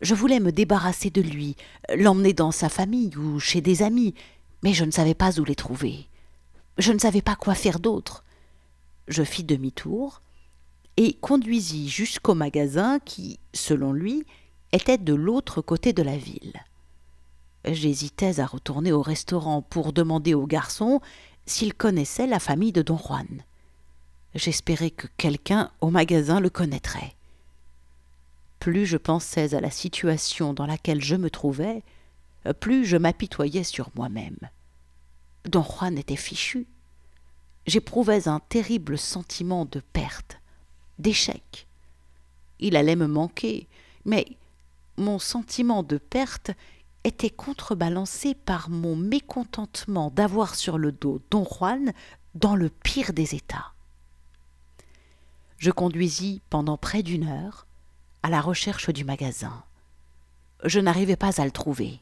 Je 0.00 0.14
voulais 0.14 0.40
me 0.40 0.52
débarrasser 0.52 1.10
de 1.10 1.22
lui, 1.22 1.56
l'emmener 1.96 2.32
dans 2.32 2.50
sa 2.50 2.68
famille 2.68 3.16
ou 3.16 3.38
chez 3.40 3.60
des 3.60 3.82
amis, 3.82 4.14
mais 4.64 4.72
je 4.72 4.84
ne 4.84 4.90
savais 4.90 5.14
pas 5.14 5.38
où 5.38 5.44
les 5.44 5.54
trouver. 5.54 6.08
Je 6.78 6.90
ne 6.92 6.98
savais 6.98 7.20
pas 7.20 7.36
quoi 7.36 7.54
faire 7.54 7.78
d'autre. 7.78 8.24
Je 9.06 9.22
fis 9.22 9.44
demi-tour 9.44 10.22
et 10.96 11.12
conduisis 11.12 11.90
jusqu'au 11.90 12.34
magasin 12.34 12.98
qui, 12.98 13.38
selon 13.52 13.92
lui, 13.92 14.24
était 14.72 14.96
de 14.96 15.14
l'autre 15.14 15.60
côté 15.60 15.92
de 15.92 16.02
la 16.02 16.16
ville. 16.16 16.64
J'hésitais 17.66 18.40
à 18.40 18.46
retourner 18.46 18.90
au 18.90 19.02
restaurant 19.02 19.60
pour 19.60 19.92
demander 19.92 20.32
au 20.32 20.46
garçon 20.46 21.02
s'il 21.44 21.74
connaissait 21.74 22.26
la 22.26 22.40
famille 22.40 22.72
de 22.72 22.82
don 22.82 22.96
Juan. 22.96 23.42
J'espérais 24.34 24.90
que 24.90 25.08
quelqu'un 25.18 25.70
au 25.82 25.90
magasin 25.90 26.40
le 26.40 26.48
connaîtrait. 26.48 27.14
Plus 28.60 28.86
je 28.86 28.96
pensais 28.96 29.54
à 29.54 29.60
la 29.60 29.70
situation 29.70 30.54
dans 30.54 30.66
laquelle 30.66 31.04
je 31.04 31.16
me 31.16 31.28
trouvais, 31.28 31.82
plus 32.52 32.84
je 32.84 32.96
m'apitoyais 32.96 33.64
sur 33.64 33.90
moi-même. 33.94 34.38
Don 35.46 35.62
Juan 35.62 35.98
était 35.98 36.16
fichu. 36.16 36.66
J'éprouvais 37.66 38.28
un 38.28 38.40
terrible 38.40 38.98
sentiment 38.98 39.64
de 39.64 39.80
perte, 39.80 40.38
d'échec. 40.98 41.66
Il 42.58 42.76
allait 42.76 42.96
me 42.96 43.06
manquer, 43.06 43.66
mais 44.04 44.26
mon 44.96 45.18
sentiment 45.18 45.82
de 45.82 45.98
perte 45.98 46.50
était 47.04 47.30
contrebalancé 47.30 48.34
par 48.34 48.70
mon 48.70 48.96
mécontentement 48.96 50.10
d'avoir 50.10 50.54
sur 50.54 50.78
le 50.78 50.92
dos 50.92 51.20
Don 51.30 51.44
Juan 51.44 51.92
dans 52.34 52.56
le 52.56 52.68
pire 52.68 53.12
des 53.12 53.34
états. 53.34 53.72
Je 55.58 55.70
conduisis 55.70 56.40
pendant 56.50 56.76
près 56.76 57.02
d'une 57.02 57.26
heure, 57.26 57.66
à 58.22 58.30
la 58.30 58.40
recherche 58.40 58.90
du 58.90 59.04
magasin. 59.04 59.64
Je 60.64 60.80
n'arrivais 60.80 61.16
pas 61.16 61.40
à 61.40 61.44
le 61.44 61.50
trouver. 61.50 62.00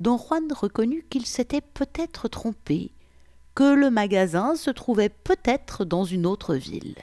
Don 0.00 0.16
Juan 0.16 0.50
reconnut 0.52 1.04
qu'il 1.10 1.26
s'était 1.26 1.60
peut-être 1.60 2.28
trompé, 2.28 2.92
que 3.54 3.74
le 3.74 3.90
magasin 3.90 4.56
se 4.56 4.70
trouvait 4.70 5.10
peut-être 5.10 5.84
dans 5.84 6.04
une 6.04 6.24
autre 6.24 6.54
ville. 6.54 6.96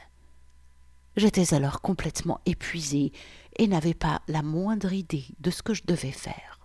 J'étais 1.16 1.54
alors 1.54 1.82
complètement 1.82 2.42
épuisé 2.46 3.12
et 3.58 3.68
n'avais 3.68 3.94
pas 3.94 4.22
la 4.28 4.42
moindre 4.42 4.94
idée 4.94 5.26
de 5.40 5.52
ce 5.52 5.62
que 5.62 5.74
je 5.74 5.84
devais 5.86 6.12
faire. 6.12 6.60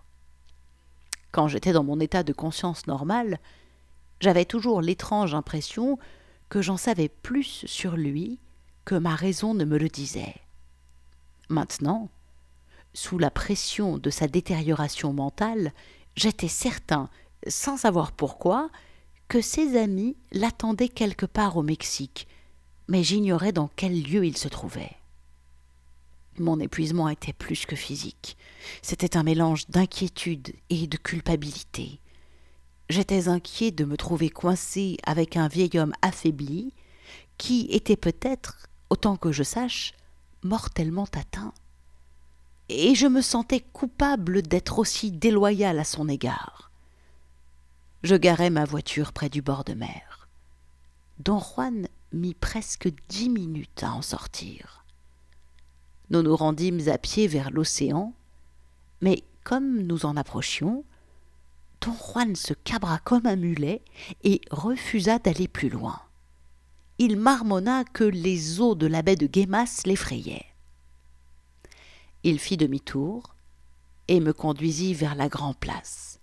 Quand 1.31 1.47
j'étais 1.47 1.71
dans 1.71 1.83
mon 1.83 1.99
état 1.99 2.23
de 2.23 2.33
conscience 2.33 2.87
normal, 2.87 3.39
j'avais 4.19 4.45
toujours 4.45 4.81
l'étrange 4.81 5.33
impression 5.33 5.97
que 6.49 6.61
j'en 6.61 6.77
savais 6.77 7.09
plus 7.09 7.65
sur 7.65 7.95
lui 7.95 8.39
que 8.85 8.95
ma 8.95 9.15
raison 9.15 9.53
ne 9.53 9.65
me 9.65 9.77
le 9.77 9.89
disait. 9.89 10.35
Maintenant, 11.49 12.09
sous 12.93 13.17
la 13.17 13.31
pression 13.31 13.97
de 13.97 14.09
sa 14.09 14.27
détérioration 14.27 15.13
mentale, 15.13 15.73
j'étais 16.15 16.47
certain, 16.47 17.09
sans 17.47 17.77
savoir 17.77 18.11
pourquoi, 18.11 18.69
que 19.27 19.41
ses 19.41 19.77
amis 19.77 20.15
l'attendaient 20.31 20.89
quelque 20.89 21.25
part 21.25 21.57
au 21.57 21.63
Mexique, 21.63 22.27
mais 22.87 23.03
j'ignorais 23.03 23.51
dans 23.51 23.69
quel 23.75 24.01
lieu 24.01 24.25
il 24.25 24.37
se 24.37 24.47
trouvait. 24.47 24.97
Mon 26.39 26.59
épuisement 26.59 27.09
était 27.09 27.33
plus 27.33 27.65
que 27.65 27.75
physique. 27.75 28.37
C'était 28.81 29.17
un 29.17 29.23
mélange 29.23 29.67
d'inquiétude 29.67 30.53
et 30.69 30.87
de 30.87 30.97
culpabilité. 30.97 31.99
J'étais 32.89 33.27
inquiet 33.27 33.71
de 33.71 33.85
me 33.85 33.97
trouver 33.97 34.29
coincé 34.29 34.97
avec 35.03 35.37
un 35.37 35.47
vieil 35.47 35.77
homme 35.77 35.93
affaibli, 36.01 36.73
qui 37.37 37.67
était 37.69 37.97
peut-être, 37.97 38.67
autant 38.89 39.15
que 39.15 39.31
je 39.31 39.43
sache, 39.43 39.93
mortellement 40.43 41.07
atteint. 41.15 41.53
Et 42.69 42.95
je 42.95 43.07
me 43.07 43.21
sentais 43.21 43.59
coupable 43.59 44.41
d'être 44.41 44.79
aussi 44.79 45.11
déloyal 45.11 45.79
à 45.79 45.83
son 45.83 46.07
égard. 46.07 46.71
Je 48.03 48.15
garai 48.15 48.49
ma 48.49 48.65
voiture 48.65 49.13
près 49.13 49.29
du 49.29 49.41
bord 49.41 49.63
de 49.63 49.73
mer. 49.73 50.27
Don 51.19 51.39
Juan 51.39 51.87
mit 52.11 52.33
presque 52.33 52.89
dix 53.09 53.29
minutes 53.29 53.83
à 53.83 53.93
en 53.93 54.01
sortir. 54.01 54.85
Nous 56.09 56.21
nous 56.21 56.35
rendîmes 56.35 56.87
à 56.89 56.97
pied 56.97 57.27
vers 57.27 57.51
l'océan, 57.51 58.13
mais 59.01 59.23
comme 59.43 59.81
nous 59.83 60.05
en 60.05 60.17
approchions, 60.17 60.83
Don 61.81 61.93
Juan 61.93 62.35
se 62.35 62.53
cabra 62.53 62.99
comme 62.99 63.25
un 63.25 63.35
mulet 63.35 63.81
et 64.23 64.41
refusa 64.51 65.19
d'aller 65.19 65.47
plus 65.47 65.69
loin 65.69 65.99
il 66.99 67.17
marmonna 67.17 67.83
que 67.83 68.03
les 68.03 68.61
eaux 68.61 68.75
de 68.75 68.87
la 68.87 69.01
baie 69.01 69.15
de 69.15 69.27
Guémas 69.27 69.81
l'effrayaient. 69.85 70.45
Il 72.23 72.39
fit 72.39 72.55
demi-tour 72.55 73.35
et 74.07 74.21
me 74.21 74.31
conduisit 74.31 74.93
vers 74.93 75.15
la 75.15 75.27
grande 75.27 75.57
place, 75.57 76.19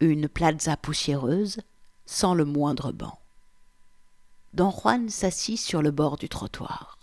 une 0.00 0.28
plaza 0.28 0.76
poussiéreuse 0.76 1.60
sans 2.04 2.34
le 2.34 2.44
moindre 2.44 2.90
banc. 2.90 3.18
Don 4.52 4.72
Juan 4.72 5.08
s'assit 5.08 5.58
sur 5.58 5.82
le 5.82 5.92
bord 5.92 6.16
du 6.16 6.28
trottoir. 6.28 6.98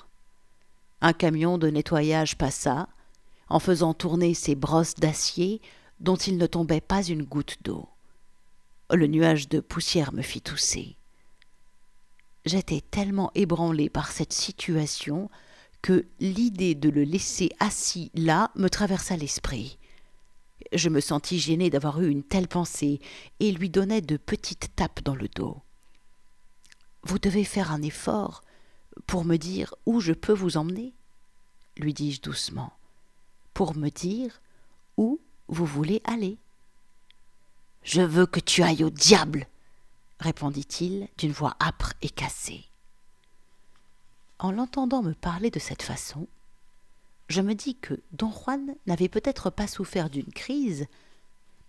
Un 1.00 1.14
camion 1.14 1.58
de 1.58 1.70
nettoyage 1.70 2.38
passa, 2.38 2.90
en 3.48 3.60
faisant 3.60 3.94
tourner 3.94 4.34
ses 4.34 4.56
brosses 4.56 4.96
d'acier 4.96 5.62
dont 6.02 6.18
il 6.18 6.38
ne 6.38 6.48
tombait 6.48 6.82
pas 6.82 7.04
une 7.04 7.24
goutte 7.24 7.58
d'eau. 7.64 7.88
Le 8.92 9.08
nuage 9.08 9.48
de 9.48 9.62
poussière 9.62 10.12
me 10.12 10.22
fit 10.22 10.42
tousser. 10.42 10.98
J'étais 12.46 12.82
tellement 12.82 13.32
ébranlé 13.36 13.90
par 13.90 14.12
cette 14.12 14.34
situation 14.34 15.30
que 15.82 16.06
l'idée 16.20 16.76
de 16.76 16.90
le 16.90 17.04
laisser 17.04 17.52
assis 17.60 18.12
là 18.14 18.52
me 18.56 18.70
traversa 18.70 19.16
l'esprit. 19.16 19.78
Je 20.74 20.90
me 20.90 21.00
sentis 21.00 21.40
gêné 21.40 21.70
d'avoir 21.70 22.02
eu 22.02 22.10
une 22.10 22.24
telle 22.24 22.48
pensée 22.48 23.00
et 23.40 23.52
lui 23.52 23.70
donnai 23.70 24.02
de 24.02 24.18
petites 24.18 24.76
tapes 24.76 25.04
dans 25.04 25.16
le 25.16 25.28
dos. 25.28 25.62
Vous 27.04 27.20
devez 27.20 27.44
faire 27.44 27.72
un 27.72 27.82
effort 27.82 28.42
pour 29.06 29.24
me 29.24 29.38
dire 29.38 29.74
où 29.86 30.02
je 30.02 30.14
peux 30.14 30.34
vous 30.34 30.58
emmener, 30.58 30.94
lui 31.78 31.94
dis-je 31.94 32.22
doucement, 32.22 32.74
pour 33.54 33.76
me 33.76 33.90
dire 33.90 34.42
où 34.98 35.22
vous 35.48 35.66
voulez 35.66 36.02
aller. 36.04 36.38
Je 37.84 38.02
veux 38.02 38.26
que 38.26 38.40
tu 38.40 38.64
ailles 38.64 38.84
au 38.84 38.90
diable, 38.90 39.48
répondit-il 40.20 41.08
d'une 41.18 41.32
voix 41.32 41.56
âpre 41.62 41.94
et 42.02 42.10
cassée. 42.10 42.66
En 44.40 44.52
l'entendant 44.52 45.02
me 45.02 45.14
parler 45.14 45.50
de 45.50 45.60
cette 45.60 45.82
façon, 45.82 46.28
je 47.28 47.42
me 47.42 47.56
dis 47.56 47.76
que 47.76 48.02
don 48.12 48.32
Juan 48.32 48.76
n'avait 48.86 49.10
peut-être 49.10 49.50
pas 49.50 49.68
souffert 49.68 50.10
d'une 50.10 50.32
crise, 50.32 50.86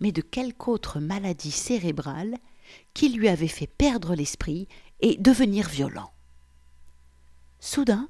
mais 0.00 0.12
de 0.12 0.20
quelque 0.20 0.68
autre 0.68 1.00
maladie 1.00 1.50
cérébrale 1.50 2.36
qui 2.94 3.08
lui 3.08 3.28
avait 3.28 3.48
fait 3.48 3.66
perdre 3.66 4.14
l'esprit 4.14 4.68
et 5.00 5.16
devenir 5.16 5.68
violent. 5.68 6.12
Soudain, 7.60 8.08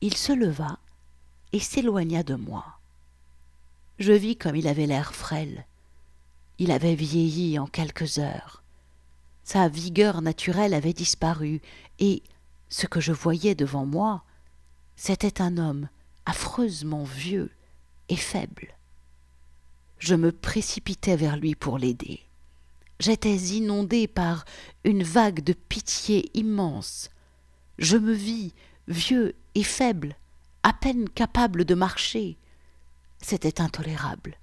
il 0.00 0.16
se 0.16 0.32
leva 0.32 0.78
et 1.52 1.60
s'éloigna 1.60 2.22
de 2.22 2.36
moi. 2.36 2.64
Je 3.98 4.12
vis 4.12 4.36
comme 4.36 4.56
il 4.56 4.68
avait 4.68 4.86
l'air 4.86 5.14
frêle. 5.14 5.66
Il 6.58 6.70
avait 6.70 6.94
vieilli 6.94 7.58
en 7.58 7.66
quelques 7.66 8.18
heures. 8.18 8.62
Sa 9.42 9.68
vigueur 9.68 10.22
naturelle 10.22 10.74
avait 10.74 10.92
disparu, 10.92 11.60
et 11.98 12.22
ce 12.68 12.86
que 12.86 13.00
je 13.00 13.12
voyais 13.12 13.54
devant 13.54 13.86
moi, 13.86 14.24
c'était 14.96 15.40
un 15.42 15.56
homme 15.58 15.88
affreusement 16.24 17.04
vieux 17.04 17.50
et 18.08 18.16
faible. 18.16 18.76
Je 19.98 20.14
me 20.14 20.32
précipitai 20.32 21.16
vers 21.16 21.36
lui 21.36 21.54
pour 21.54 21.78
l'aider. 21.78 22.20
J'étais 22.98 23.36
inondé 23.36 24.08
par 24.08 24.44
une 24.84 25.02
vague 25.02 25.42
de 25.42 25.52
pitié 25.52 26.30
immense. 26.34 27.10
Je 27.78 27.96
me 27.96 28.12
vis 28.12 28.54
vieux 28.88 29.34
et 29.54 29.62
faible, 29.62 30.16
à 30.62 30.72
peine 30.72 31.08
capable 31.08 31.64
de 31.64 31.74
marcher. 31.74 32.38
C'était 33.20 33.60
intolérable. 33.60 34.38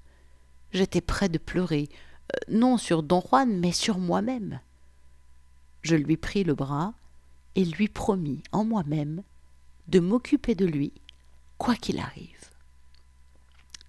J'étais 0.71 1.01
près 1.01 1.29
de 1.29 1.37
pleurer, 1.37 1.89
euh, 2.33 2.39
non 2.49 2.77
sur 2.77 3.03
don 3.03 3.21
Juan, 3.21 3.59
mais 3.59 3.71
sur 3.71 3.97
moi-même. 3.97 4.59
Je 5.81 5.95
lui 5.95 6.17
pris 6.17 6.43
le 6.43 6.55
bras 6.55 6.93
et 7.55 7.65
lui 7.65 7.87
promis 7.87 8.41
en 8.51 8.63
moi-même 8.63 9.23
de 9.87 9.99
m'occuper 9.99 10.55
de 10.55 10.65
lui, 10.65 10.93
quoi 11.57 11.75
qu'il 11.75 11.99
arrive. 11.99 12.49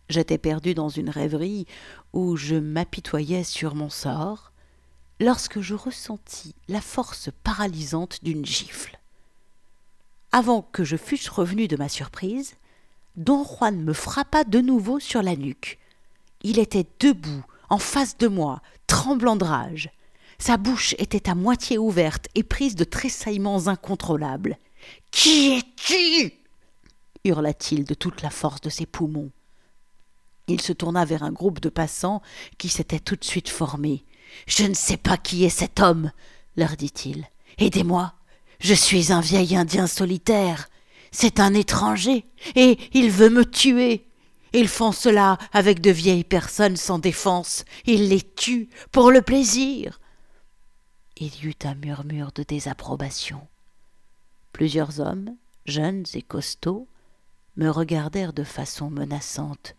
J'étais 0.08 0.38
perdu 0.38 0.74
dans 0.74 0.88
une 0.88 1.10
rêverie 1.10 1.66
où 2.12 2.36
je 2.36 2.56
m'apitoyais 2.56 3.44
sur 3.44 3.74
mon 3.74 3.90
sort, 3.90 4.52
lorsque 5.20 5.60
je 5.60 5.74
ressentis 5.74 6.54
la 6.68 6.80
force 6.80 7.30
paralysante 7.42 8.22
d'une 8.22 8.44
gifle. 8.44 8.98
Avant 10.32 10.62
que 10.62 10.84
je 10.84 10.96
fusse 10.96 11.28
revenu 11.28 11.68
de 11.68 11.76
ma 11.76 11.88
surprise, 11.88 12.56
Don 13.16 13.44
Juan 13.44 13.80
me 13.80 13.92
frappa 13.92 14.42
de 14.42 14.60
nouveau 14.60 14.98
sur 14.98 15.22
la 15.22 15.36
nuque. 15.36 15.78
Il 16.42 16.58
était 16.58 16.86
debout, 16.98 17.44
en 17.70 17.78
face 17.78 18.18
de 18.18 18.26
moi, 18.26 18.60
tremblant 18.86 19.36
de 19.36 19.44
rage. 19.44 19.90
Sa 20.38 20.56
bouche 20.56 20.94
était 20.98 21.28
à 21.28 21.34
moitié 21.34 21.78
ouverte 21.78 22.28
et 22.34 22.42
prise 22.42 22.74
de 22.74 22.84
tressaillements 22.84 23.68
incontrôlables. 23.68 24.58
Qui 25.10 25.58
es-tu 25.58 26.32
hurla-t-il 27.24 27.84
de 27.84 27.94
toute 27.94 28.22
la 28.22 28.30
force 28.30 28.60
de 28.60 28.68
ses 28.68 28.86
poumons. 28.86 29.30
Il 30.46 30.60
se 30.60 30.72
tourna 30.72 31.04
vers 31.04 31.22
un 31.22 31.32
groupe 31.32 31.60
de 31.60 31.70
passants 31.70 32.20
qui 32.58 32.68
s'était 32.68 32.98
tout 32.98 33.16
de 33.16 33.24
suite 33.24 33.48
formé. 33.48 34.04
Je 34.46 34.64
ne 34.64 34.74
sais 34.74 34.98
pas 34.98 35.16
qui 35.16 35.44
est 35.44 35.50
cet 35.50 35.80
homme, 35.80 36.10
leur 36.56 36.76
dit-il. 36.76 37.26
Aidez-moi. 37.58 38.12
Je 38.60 38.74
suis 38.74 39.12
un 39.12 39.20
vieil 39.20 39.56
Indien 39.56 39.86
solitaire. 39.86 40.68
C'est 41.12 41.40
un 41.40 41.54
étranger, 41.54 42.26
et 42.56 42.78
il 42.92 43.10
veut 43.10 43.30
me 43.30 43.44
tuer. 43.44 44.06
Ils 44.52 44.68
font 44.68 44.92
cela 44.92 45.38
avec 45.52 45.80
de 45.80 45.90
vieilles 45.90 46.24
personnes 46.24 46.76
sans 46.76 46.98
défense. 46.98 47.64
Ils 47.86 48.08
les 48.08 48.22
tuent 48.22 48.68
pour 48.92 49.10
le 49.10 49.22
plaisir. 49.22 50.00
Il 51.16 51.34
y 51.36 51.46
eut 51.46 51.56
un 51.64 51.74
murmure 51.74 52.32
de 52.32 52.42
désapprobation. 52.42 53.46
Plusieurs 54.52 55.00
hommes, 55.00 55.36
jeunes 55.64 56.04
et 56.14 56.22
costauds, 56.22 56.88
me 57.56 57.68
regardèrent 57.70 58.32
de 58.32 58.42
façon 58.42 58.90
menaçante. 58.90 59.76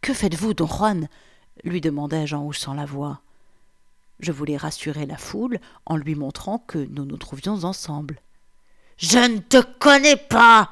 Que 0.00 0.12
faites-vous, 0.12 0.54
don 0.54 0.66
Juan? 0.66 1.08
lui 1.62 1.80
demandai-je 1.80 2.34
en 2.34 2.44
haussant 2.44 2.74
la 2.74 2.84
voix. 2.84 3.22
Je 4.20 4.32
voulais 4.32 4.56
rassurer 4.56 5.06
la 5.06 5.16
foule 5.16 5.58
en 5.86 5.96
lui 5.96 6.14
montrant 6.14 6.58
que 6.58 6.78
nous 6.78 7.04
nous 7.04 7.16
trouvions 7.16 7.64
ensemble. 7.64 8.20
Je 8.96 9.18
ne 9.18 9.38
te 9.38 9.62
connais 9.78 10.16
pas 10.16 10.70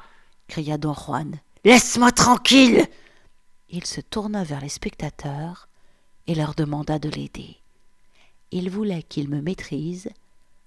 cria 0.48 0.76
don 0.76 0.92
Juan. 0.94 1.38
Laisse-moi 1.64 2.12
tranquille 2.12 2.86
Il 3.70 3.86
se 3.86 4.00
tourna 4.00 4.44
vers 4.44 4.60
les 4.60 4.68
spectateurs 4.68 5.68
et 6.26 6.34
leur 6.34 6.54
demanda 6.54 6.98
de 6.98 7.08
l'aider. 7.08 7.61
Il 8.52 8.70
voulait 8.70 9.02
qu'il 9.02 9.28
me 9.28 9.40
maîtrise 9.40 10.10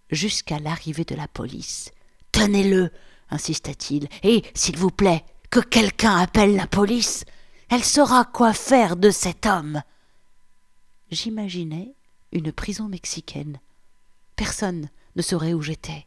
jusqu'à 0.10 0.60
l'arrivée 0.60 1.06
de 1.06 1.16
la 1.16 1.28
police. 1.28 1.92
Tenez-le 2.32 2.92
insista-t-il, 3.30 4.08
et, 4.24 4.44
s'il 4.54 4.78
vous 4.78 4.92
plaît, 4.92 5.24
que 5.50 5.60
quelqu'un 5.60 6.18
appelle 6.18 6.56
la 6.56 6.68
police. 6.68 7.26
Elle 7.70 7.84
saura 7.84 8.26
quoi 8.26 8.54
faire 8.54 8.96
de 8.96 9.10
cet 9.10 9.46
homme. 9.46 9.82
J'imaginais 11.12 11.94
une 12.32 12.52
prison 12.52 12.88
mexicaine. 12.88 13.60
Personne 14.36 14.90
ne 15.16 15.22
saurait 15.22 15.54
où 15.54 15.62
j'étais. 15.62 16.06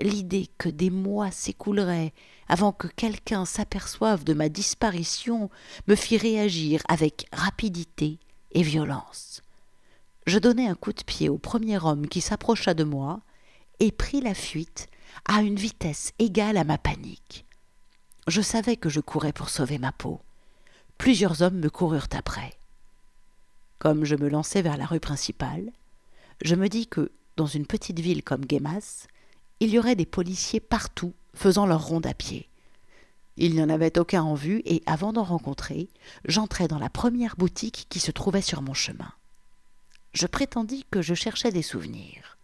L'idée 0.00 0.48
que 0.58 0.68
des 0.68 0.90
mois 0.90 1.30
s'écouleraient 1.30 2.12
avant 2.48 2.72
que 2.72 2.88
quelqu'un 2.88 3.44
s'aperçoive 3.44 4.24
de 4.24 4.32
ma 4.32 4.48
disparition 4.48 5.50
me 5.86 5.94
fit 5.94 6.16
réagir 6.16 6.82
avec 6.88 7.26
rapidité 7.32 8.18
et 8.52 8.62
violence. 8.62 9.42
Je 10.28 10.38
donnai 10.38 10.68
un 10.68 10.74
coup 10.74 10.92
de 10.92 11.02
pied 11.02 11.30
au 11.30 11.38
premier 11.38 11.82
homme 11.82 12.06
qui 12.06 12.20
s'approcha 12.20 12.74
de 12.74 12.84
moi 12.84 13.22
et 13.80 13.90
pris 13.90 14.20
la 14.20 14.34
fuite 14.34 14.88
à 15.24 15.40
une 15.40 15.56
vitesse 15.56 16.12
égale 16.18 16.58
à 16.58 16.64
ma 16.64 16.76
panique. 16.76 17.46
Je 18.26 18.42
savais 18.42 18.76
que 18.76 18.90
je 18.90 19.00
courais 19.00 19.32
pour 19.32 19.48
sauver 19.48 19.78
ma 19.78 19.90
peau. 19.90 20.20
Plusieurs 20.98 21.40
hommes 21.40 21.58
me 21.58 21.70
coururent 21.70 22.10
après. 22.12 22.52
Comme 23.78 24.04
je 24.04 24.16
me 24.16 24.28
lançais 24.28 24.60
vers 24.60 24.76
la 24.76 24.84
rue 24.84 25.00
principale, 25.00 25.72
je 26.44 26.56
me 26.56 26.68
dis 26.68 26.86
que, 26.88 27.10
dans 27.36 27.46
une 27.46 27.64
petite 27.64 28.00
ville 28.00 28.22
comme 28.22 28.44
Guémas, 28.44 29.06
il 29.60 29.70
y 29.70 29.78
aurait 29.78 29.96
des 29.96 30.04
policiers 30.04 30.60
partout 30.60 31.14
faisant 31.32 31.64
leur 31.64 31.86
ronde 31.86 32.06
à 32.06 32.12
pied. 32.12 32.50
Il 33.38 33.54
n'y 33.54 33.62
en 33.62 33.70
avait 33.70 33.98
aucun 33.98 34.24
en 34.24 34.34
vue, 34.34 34.60
et 34.66 34.82
avant 34.84 35.14
d'en 35.14 35.24
rencontrer, 35.24 35.88
j'entrai 36.26 36.68
dans 36.68 36.78
la 36.78 36.90
première 36.90 37.36
boutique 37.36 37.86
qui 37.88 37.98
se 37.98 38.10
trouvait 38.10 38.42
sur 38.42 38.60
mon 38.60 38.74
chemin. 38.74 39.10
Je 40.12 40.26
prétendis 40.26 40.84
que 40.90 41.02
je 41.02 41.14
cherchais 41.14 41.52
des 41.52 41.62
souvenirs. 41.62 42.38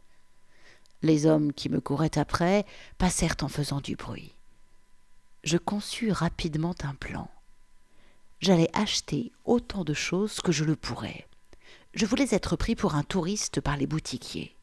Les 1.03 1.27
hommes 1.27 1.53
qui 1.53 1.69
me 1.69 1.81
couraient 1.81 2.19
après 2.19 2.65
passèrent 2.99 3.37
en 3.43 3.49
faisant 3.49 3.81
du 3.81 3.97
bruit. 3.97 4.35
Je 5.43 5.59
conçus 5.59 6.11
rapidement 6.13 6.75
un 6.83 6.95
plan 6.95 7.29
j'allais 8.45 8.71
acheter 8.75 9.33
autant 9.45 9.85
de 9.85 9.95
choses 9.95 10.41
que 10.41 10.53
je 10.53 10.65
le 10.65 10.77
pourrais. 10.77 11.27
Je 11.95 12.05
voulais 12.05 12.29
être 12.31 12.57
pris 12.57 12.77
pour 12.77 12.95
un 12.95 13.03
touriste 13.03 13.61
par 13.61 13.77
les 13.77 13.87
boutiquiers. 13.87 14.55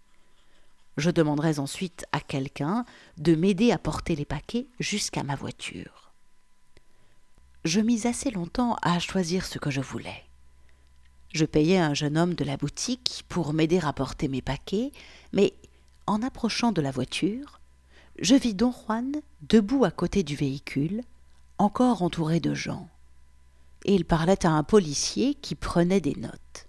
Je 0.98 1.10
demanderais 1.10 1.60
ensuite 1.60 2.06
à 2.12 2.20
quelqu'un 2.20 2.86
de 3.18 3.34
m'aider 3.34 3.72
à 3.72 3.80
porter 3.80 4.16
les 4.16 4.26
paquets 4.26 4.68
jusqu'à 4.80 5.24
ma 5.24 5.36
voiture. 5.36 6.12
Je 7.66 7.80
mis 7.80 8.06
assez 8.06 8.30
longtemps 8.30 8.76
à 8.84 9.00
choisir 9.00 9.46
ce 9.46 9.58
que 9.58 9.72
je 9.72 9.82
voulais. 9.82 10.24
Je 11.34 11.46
payais 11.46 11.78
un 11.78 11.94
jeune 11.94 12.18
homme 12.18 12.34
de 12.34 12.44
la 12.44 12.58
boutique 12.58 13.24
pour 13.30 13.54
m'aider 13.54 13.80
à 13.84 13.94
porter 13.94 14.28
mes 14.28 14.42
paquets, 14.42 14.92
mais 15.34 15.54
en 16.08 16.22
approchant 16.22 16.72
de 16.72 16.82
la 16.82 16.92
voiture, 16.92 17.60
je 18.20 18.36
vis 18.36 18.54
don 18.54 18.72
Juan 18.72 19.14
debout 19.42 19.86
à 19.86 19.92
côté 19.92 20.24
du 20.24 20.36
véhicule, 20.36 21.04
encore 21.58 22.02
entouré 22.02 22.40
de 22.40 22.54
gens 22.54 22.90
et 23.86 23.96
il 23.96 24.06
parlait 24.06 24.46
à 24.46 24.52
un 24.52 24.64
policier 24.64 25.34
qui 25.36 25.56
prenait 25.56 26.02
des 26.02 26.16
notes. 26.16 26.68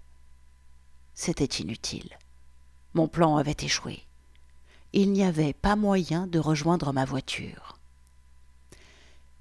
C'était 1.13 1.45
inutile. 1.45 2.17
Mon 2.93 3.07
plan 3.07 3.37
avait 3.37 3.55
échoué. 3.61 4.03
Il 4.93 5.11
n'y 5.11 5.23
avait 5.23 5.53
pas 5.53 5.75
moyen 5.75 6.27
de 6.27 6.39
rejoindre 6.39 6.91
ma 6.93 7.05
voiture. 7.05 7.77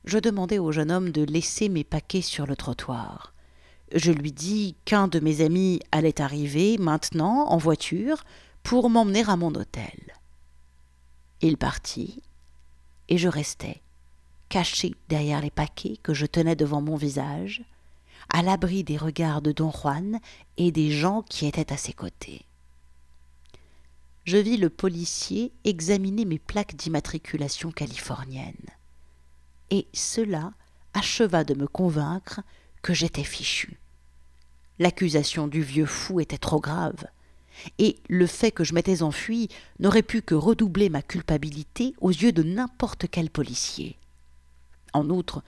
Je 0.05 0.19
demandai 0.19 0.59
au 0.59 0.73
jeune 0.73 0.91
homme 0.91 1.11
de 1.11 1.23
laisser 1.23 1.69
mes 1.69 1.85
paquets 1.85 2.23
sur 2.23 2.47
le 2.47 2.57
trottoir. 2.57 3.32
Je 3.95 4.11
lui 4.11 4.33
dis 4.33 4.75
qu'un 4.87 5.07
de 5.07 5.21
mes 5.21 5.43
amis 5.43 5.81
allait 5.93 6.21
arriver 6.21 6.79
maintenant 6.79 7.47
en 7.49 7.59
voiture 7.59 8.25
pour 8.63 8.89
m'emmener 8.89 9.25
à 9.29 9.37
mon 9.37 9.55
hôtel. 9.55 10.15
Il 11.43 11.59
partit, 11.59 12.23
et 13.09 13.19
je 13.19 13.29
restai, 13.29 13.83
caché 14.49 14.95
derrière 15.09 15.43
les 15.43 15.51
paquets 15.51 15.99
que 16.03 16.15
je 16.15 16.25
tenais 16.25 16.57
devant 16.57 16.81
mon 16.81 16.97
visage, 16.97 17.63
à 18.31 18.43
l'abri 18.43 18.83
des 18.83 18.97
regards 18.97 19.43
de 19.43 19.53
don 19.53 19.71
Juan 19.71 20.21
et 20.57 20.73
des 20.73 20.91
gens 20.91 21.23
qui 21.23 21.45
étaient 21.47 21.73
à 21.73 21.77
ses 21.77 21.93
côtés. 21.93 22.47
Je 24.25 24.39
vis 24.39 24.57
le 24.57 24.71
policier 24.71 25.53
examiner 25.65 26.25
mes 26.25 26.39
plaques 26.39 26.77
d'immatriculation 26.77 27.73
californienne. 27.73 28.55
Et 29.71 29.87
cela 29.93 30.53
acheva 30.95 31.45
de 31.45 31.55
me 31.55 31.67
convaincre 31.67 32.41
que 32.83 32.95
j'étais 32.95 33.25
fichu. 33.25 33.82
L'accusation 34.79 35.49
du 35.49 35.63
vieux 35.63 35.87
fou 35.87 36.21
était 36.21 36.39
trop 36.39 36.61
grave, 36.61 37.05
et 37.79 37.99
le 38.09 38.27
fait 38.27 38.51
que 38.51 38.65
je 38.65 38.75
m'étais 38.75 39.03
enfui 39.03 39.49
n'aurait 39.79 40.03
pu 40.03 40.23
que 40.23 40.35
redoubler 40.35 40.89
ma 40.89 41.03
culpabilité 41.03 41.95
aux 42.01 42.11
yeux 42.11 42.33
de 42.33 42.43
n'importe 42.43 43.07
quel 43.11 43.31
policier. 43.31 43.99
En 44.93 45.09
outre, 45.11 45.43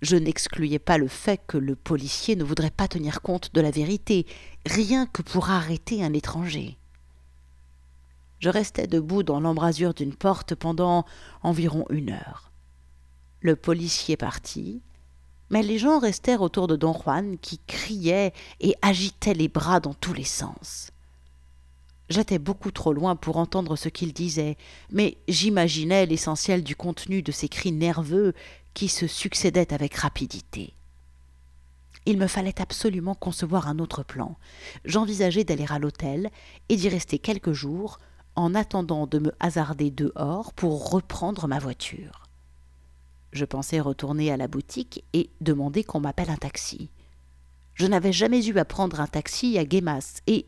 je 0.00 0.16
n'excluais 0.16 0.78
pas 0.78 0.98
le 0.98 1.08
fait 1.08 1.40
que 1.46 1.58
le 1.58 1.76
policier 1.76 2.34
ne 2.34 2.44
voudrait 2.44 2.70
pas 2.70 2.88
tenir 2.88 3.22
compte 3.22 3.54
de 3.54 3.60
la 3.60 3.70
vérité, 3.70 4.26
rien 4.66 5.06
que 5.06 5.22
pour 5.22 5.50
arrêter 5.50 6.02
un 6.02 6.12
étranger. 6.12 6.76
Je 8.40 8.48
restais 8.48 8.88
debout 8.88 9.22
dans 9.22 9.38
l'embrasure 9.38 9.94
d'une 9.94 10.14
porte 10.14 10.56
pendant 10.56 11.06
environ 11.44 11.84
une 11.90 12.10
heure. 12.10 12.50
Le 13.40 13.54
policier 13.54 14.16
partit, 14.16 14.82
mais 15.52 15.62
les 15.62 15.78
gens 15.78 15.98
restèrent 15.98 16.40
autour 16.40 16.66
de 16.66 16.76
don 16.76 16.94
Juan 16.94 17.36
qui 17.38 17.60
criait 17.66 18.32
et 18.58 18.74
agitait 18.80 19.34
les 19.34 19.48
bras 19.48 19.80
dans 19.80 19.92
tous 19.92 20.14
les 20.14 20.24
sens. 20.24 20.90
J'étais 22.08 22.38
beaucoup 22.38 22.70
trop 22.70 22.92
loin 22.92 23.16
pour 23.16 23.36
entendre 23.36 23.76
ce 23.76 23.90
qu'il 23.90 24.14
disait, 24.14 24.56
mais 24.90 25.18
j'imaginais 25.28 26.06
l'essentiel 26.06 26.64
du 26.64 26.74
contenu 26.74 27.22
de 27.22 27.32
ces 27.32 27.48
cris 27.48 27.70
nerveux 27.70 28.32
qui 28.72 28.88
se 28.88 29.06
succédaient 29.06 29.74
avec 29.74 29.94
rapidité. 29.94 30.74
Il 32.06 32.18
me 32.18 32.26
fallait 32.26 32.60
absolument 32.60 33.14
concevoir 33.14 33.68
un 33.68 33.78
autre 33.78 34.02
plan. 34.02 34.36
J'envisageais 34.86 35.44
d'aller 35.44 35.66
à 35.68 35.78
l'hôtel 35.78 36.30
et 36.70 36.76
d'y 36.76 36.88
rester 36.88 37.18
quelques 37.18 37.52
jours 37.52 37.98
en 38.36 38.54
attendant 38.54 39.06
de 39.06 39.18
me 39.18 39.32
hasarder 39.38 39.90
dehors 39.90 40.54
pour 40.54 40.90
reprendre 40.90 41.46
ma 41.46 41.58
voiture. 41.58 42.21
Je 43.32 43.44
pensais 43.44 43.80
retourner 43.80 44.30
à 44.30 44.36
la 44.36 44.48
boutique 44.48 45.04
et 45.12 45.30
demander 45.40 45.84
qu'on 45.84 46.00
m'appelle 46.00 46.30
un 46.30 46.36
taxi. 46.36 46.90
Je 47.74 47.86
n'avais 47.86 48.12
jamais 48.12 48.46
eu 48.46 48.58
à 48.58 48.64
prendre 48.64 49.00
un 49.00 49.06
taxi 49.06 49.58
à 49.58 49.64
Guémas 49.64 50.20
et 50.26 50.44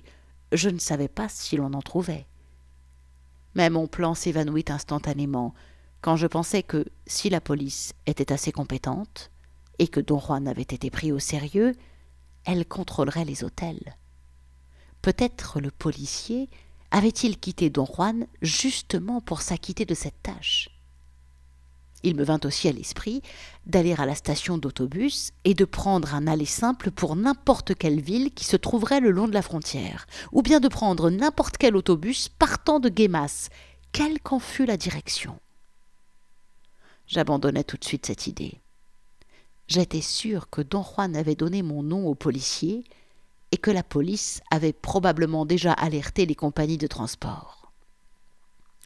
je 0.53 0.69
ne 0.69 0.79
savais 0.79 1.09
pas 1.09 1.29
si 1.29 1.57
l'on 1.57 1.73
en 1.73 1.81
trouvait. 1.81 2.27
Mais 3.55 3.71
mon 3.71 3.87
plan 3.87 4.15
s'évanouit 4.15 4.67
instantanément 4.69 5.55
quand 6.03 6.17
je 6.17 6.27
pensais 6.27 6.63
que 6.63 6.85
si 7.07 7.31
la 7.31 7.41
police 7.41 7.95
était 8.05 8.33
assez 8.33 8.53
compétente 8.53 9.31
et 9.79 9.89
que 9.89 10.01
Don 10.01 10.21
Juan 10.21 10.47
avait 10.47 10.61
été 10.61 10.91
pris 10.91 11.13
au 11.13 11.19
sérieux, 11.19 11.73
elle 12.45 12.67
contrôlerait 12.67 13.25
les 13.25 13.43
hôtels. 13.43 13.97
Peut-être 15.01 15.61
le 15.61 15.71
policier 15.71 16.51
avait-il 16.91 17.39
quitté 17.39 17.71
Don 17.71 17.87
Juan 17.87 18.27
justement 18.43 19.23
pour 19.23 19.41
s'acquitter 19.41 19.87
de 19.87 19.95
cette 19.95 20.23
tâche 20.23 20.69
Il 22.07 22.17
me 22.17 22.23
vint 22.23 22.41
aussi 22.45 22.69
à 22.69 22.73
l'esprit 22.73 23.23
d'aller 23.65 23.95
à 23.95 24.05
la 24.05 24.15
station 24.15 24.59
d'autobus 24.59 25.33
et 25.45 25.55
de 25.55 25.65
prendre 25.65 26.15
un 26.15 26.27
aller 26.27 26.45
simple 26.45 26.91
pour 26.91 27.17
n'importe 27.17 27.75
quelle 27.75 28.01
ville 28.01 28.31
qui 28.35 28.45
se 28.45 28.59
trouverait 28.59 29.01
le 29.01 29.11
long 29.11 29.27
de 29.27 29.33
la 29.33 29.41
frontière, 29.41 30.07
ou 30.31 30.43
bien 30.43 30.61
de 30.61 30.69
prendre 30.69 31.09
n'importe 31.09 31.57
quel 31.57 31.75
autobus 31.75 32.29
partant 32.29 32.79
de 32.79 32.91
Guémas, 32.91 33.49
quelle 33.93 34.21
qu'en 34.21 34.39
fût 34.39 34.67
la 34.67 34.77
direction. 34.77 35.41
J'abandonnai 37.07 37.65
tout 37.65 37.79
de 37.79 37.85
suite 37.85 38.05
cette 38.05 38.27
idée. 38.27 38.61
J'étais 39.67 40.03
sûr 40.03 40.51
que 40.51 40.61
Don 40.61 40.83
Juan 40.83 41.17
avait 41.17 41.37
donné 41.37 41.63
mon 41.63 41.83
nom 41.83 42.07
au 42.07 42.15
policier 42.15 42.85
et 43.51 43.57
que 43.57 43.71
la 43.71 43.83
police 43.83 44.43
avait 44.51 44.75
probablement 44.75 45.47
déjà 45.47 45.73
alerté 45.73 46.27
les 46.27 46.35
compagnies 46.35 46.77
de 46.77 46.87
transport. 46.87 47.73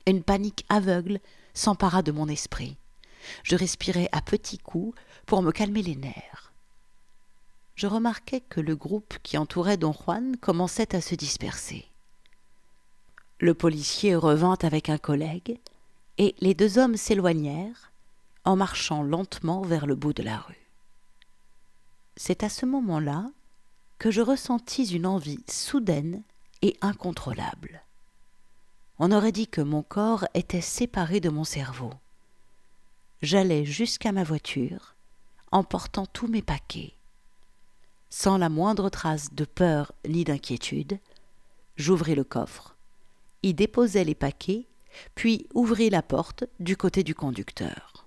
Une 0.07 0.23
panique 0.23 0.65
aveugle 0.69 1.19
s'empara 1.53 2.03
de 2.03 2.13
mon 2.13 2.29
esprit. 2.29 2.79
Je 3.43 3.57
respirais 3.57 4.09
à 4.13 4.21
petits 4.21 4.59
coups 4.59 4.99
pour 5.27 5.43
me 5.43 5.53
calmer 5.53 5.83
les 5.83 5.97
nerfs. 5.97 6.53
Je 7.75 7.87
remarquai 7.87 8.41
que 8.41 8.61
le 8.61 8.75
groupe 8.75 9.19
qui 9.23 9.39
entourait 9.39 9.77
don 9.77 9.93
Juan 9.93 10.37
commençait 10.37 10.95
à 10.97 11.01
se 11.01 11.15
disperser. 11.15 11.87
Le 13.39 13.55
policier 13.55 14.17
revint 14.17 14.59
avec 14.63 14.89
un 14.89 14.99
collègue, 14.99 15.59
et 16.19 16.35
les 16.41 16.55
deux 16.55 16.79
hommes 16.79 16.97
s'éloignèrent 16.97 17.93
en 18.45 18.57
marchant 18.57 19.03
lentement 19.03 19.63
vers 19.63 19.87
le 19.87 19.95
bout 19.95 20.13
de 20.13 20.25
la 20.25 20.39
rue. 20.39 20.67
C'est 22.17 22.43
à 22.43 22.49
ce 22.49 22.67
moment-là 22.67 23.31
que 23.99 24.11
je 24.11 24.23
ressentis 24.23 24.93
une 24.93 25.07
envie 25.07 25.39
soudaine 25.49 26.23
et 26.63 26.77
incontrôlable. 26.81 27.83
On 28.99 29.13
aurait 29.13 29.33
dit 29.33 29.47
que 29.47 29.61
mon 29.61 29.83
corps 29.83 30.27
était 30.35 30.61
séparé 30.61 31.21
de 31.21 31.29
mon 31.29 31.45
cerveau. 31.45 31.93
J'allais 33.21 33.65
jusqu'à 33.65 34.13
ma 34.13 34.23
voiture, 34.23 34.95
emportant 35.51 36.07
tous 36.07 36.29
mes 36.29 36.43
paquets. 36.43 36.95
Sans 38.11 38.39
la 38.39 38.49
moindre 38.49 38.91
trace 38.91 39.35
de 39.35 39.45
peur 39.45 39.93
ni 40.07 40.23
d'inquiétude, 40.23 41.01
j'ouvris 41.77 42.15
le 42.15 42.23
coffre, 42.23 42.77
y 43.43 43.55
déposai 43.55 44.05
les 44.05 44.15
paquets, 44.15 44.69
puis 45.17 45.49
ouvris 45.53 45.91
la 45.91 46.03
porte 46.03 46.45
du 46.61 46.77
côté 46.77 47.03
du 47.03 47.17
conducteur. 47.17 48.07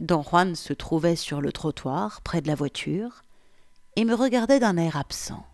Don 0.00 0.22
Juan 0.22 0.54
se 0.54 0.72
trouvait 0.72 1.14
sur 1.14 1.42
le 1.42 1.52
trottoir 1.52 2.22
près 2.22 2.40
de 2.40 2.48
la 2.48 2.54
voiture, 2.54 3.22
et 3.96 4.06
me 4.06 4.14
regardait 4.14 4.60
d'un 4.60 4.78
air 4.78 4.96
absent. 4.96 5.44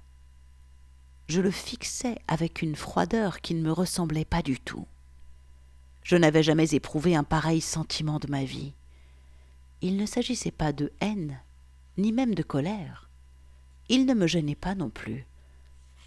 Je 1.27 1.41
le 1.41 1.51
fixais 1.51 2.19
avec 2.29 2.63
une 2.63 2.77
froideur 2.77 3.41
qui 3.41 3.55
ne 3.55 3.63
me 3.63 3.73
ressemblait 3.73 4.25
pas 4.25 4.43
du 4.43 4.61
tout. 4.61 4.87
Je 6.07 6.15
n'avais 6.15 6.45
jamais 6.45 6.73
éprouvé 6.73 7.17
un 7.17 7.25
pareil 7.25 7.61
sentiment 7.61 8.21
de 8.21 8.29
ma 8.29 8.45
vie. 8.45 8.75
Il 9.83 9.97
ne 9.97 10.07
s'agissait 10.07 10.53
pas 10.53 10.73
de 10.73 10.93
haine, 11.01 11.41
ni 11.99 12.13
même 12.13 12.37
de 12.37 12.45
colère. 12.45 13.11
Il 13.89 14.07
ne 14.07 14.15
me 14.15 14.29
gênait 14.29 14.55
pas 14.55 14.77
non 14.77 14.89
plus. 14.89 15.27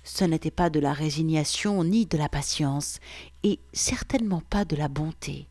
Ce 0.05 0.23
n'était 0.23 0.51
pas 0.51 0.69
de 0.69 0.79
la 0.79 0.93
résignation 0.93 1.83
ni 1.83 2.05
de 2.05 2.17
la 2.17 2.29
patience, 2.29 3.01
et 3.43 3.59
certainement 3.73 4.39
pas 4.39 4.63
de 4.63 4.77
la 4.77 4.87
bonté. 4.87 5.49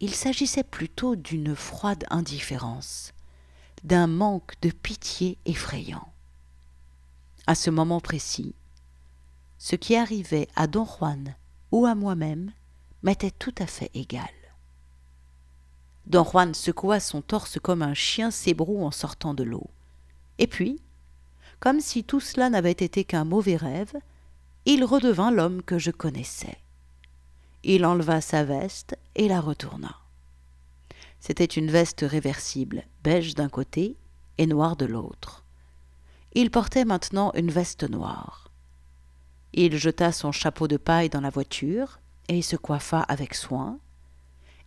Il 0.00 0.14
s'agissait 0.14 0.64
plutôt 0.64 1.14
d'une 1.14 1.54
froide 1.54 2.06
indifférence 2.08 3.12
d'un 3.84 4.06
manque 4.06 4.54
de 4.62 4.70
pitié 4.70 5.36
effrayant. 5.44 6.08
À 7.46 7.54
ce 7.54 7.68
moment 7.68 8.00
précis, 8.00 8.54
ce 9.58 9.76
qui 9.76 9.94
arrivait 9.94 10.48
à 10.56 10.66
don 10.66 10.86
Juan 10.86 11.34
ou 11.70 11.84
à 11.84 11.94
moi-même 11.94 12.50
m'était 13.06 13.30
tout 13.30 13.54
à 13.60 13.68
fait 13.68 13.92
égal. 13.94 14.34
Don 16.06 16.24
Juan 16.24 16.54
secoua 16.54 16.98
son 16.98 17.22
torse 17.22 17.60
comme 17.60 17.82
un 17.82 17.94
chien 17.94 18.32
s'ébroue 18.32 18.84
en 18.84 18.90
sortant 18.90 19.32
de 19.32 19.44
l'eau. 19.44 19.70
Et 20.38 20.48
puis, 20.48 20.80
comme 21.60 21.78
si 21.78 22.02
tout 22.02 22.18
cela 22.18 22.50
n'avait 22.50 22.72
été 22.72 23.04
qu'un 23.04 23.22
mauvais 23.22 23.54
rêve, 23.54 23.94
il 24.64 24.84
redevint 24.84 25.30
l'homme 25.30 25.62
que 25.62 25.78
je 25.78 25.92
connaissais. 25.92 26.58
Il 27.62 27.86
enleva 27.86 28.20
sa 28.20 28.42
veste 28.42 28.98
et 29.14 29.28
la 29.28 29.40
retourna. 29.40 29.94
C'était 31.20 31.44
une 31.44 31.70
veste 31.70 32.04
réversible, 32.04 32.82
beige 33.04 33.36
d'un 33.36 33.48
côté 33.48 33.96
et 34.38 34.48
noire 34.48 34.74
de 34.74 34.84
l'autre. 34.84 35.44
Il 36.32 36.50
portait 36.50 36.84
maintenant 36.84 37.30
une 37.34 37.52
veste 37.52 37.88
noire. 37.88 38.50
Il 39.52 39.76
jeta 39.76 40.10
son 40.10 40.32
chapeau 40.32 40.66
de 40.66 40.76
paille 40.76 41.08
dans 41.08 41.20
la 41.20 41.30
voiture 41.30 42.00
et 42.28 42.42
se 42.42 42.56
coiffa 42.56 43.00
avec 43.00 43.34
soin. 43.34 43.78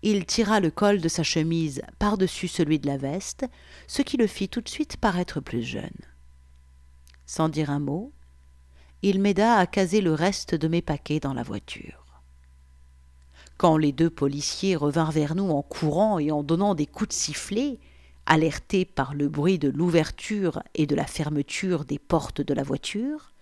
Il 0.02 0.26
tira 0.26 0.60
le 0.60 0.72
col 0.72 1.02
de 1.02 1.10
sa 1.10 1.24
chemise 1.24 1.82
par-dessus 2.00 2.48
celui 2.48 2.80
de 2.80 2.88
la 2.88 2.98
veste, 2.98 3.46
ce 3.88 4.02
qui 4.02 4.18
le 4.18 4.28
fit 4.28 4.48
tout 4.48 4.62
de 4.62 4.70
suite 4.70 4.98
paraître 4.98 5.42
plus 5.42 5.64
jeune. 5.64 5.90
Sans 7.26 7.50
dire 7.50 7.70
un 7.70 7.80
mot, 7.80 8.14
il 9.02 9.20
m'aida 9.20 9.56
à 9.56 9.68
caser 9.68 10.02
le 10.02 10.14
reste 10.14 10.56
de 10.56 10.68
mes 10.68 10.82
paquets 10.82 11.20
dans 11.20 11.34
la 11.34 11.44
voiture. 11.44 12.22
Quand 13.58 13.78
les 13.78 13.92
deux 13.92 14.10
policiers 14.10 14.78
revinrent 14.78 15.12
vers 15.12 15.36
nous 15.36 15.50
en 15.50 15.62
courant 15.62 16.18
et 16.18 16.32
en 16.32 16.44
donnant 16.44 16.76
des 16.76 16.86
coups 16.86 17.10
de 17.10 17.14
sifflet, 17.14 17.80
alertés 18.26 18.86
par 18.86 19.14
le 19.14 19.28
bruit 19.28 19.60
de 19.60 19.70
l'ouverture 19.70 20.64
et 20.76 20.86
de 20.86 20.96
la 20.96 21.06
fermeture 21.06 21.84
des 21.84 22.00
portes 22.00 22.42
de 22.42 22.54
la 22.54 22.64
voiture, 22.64 23.34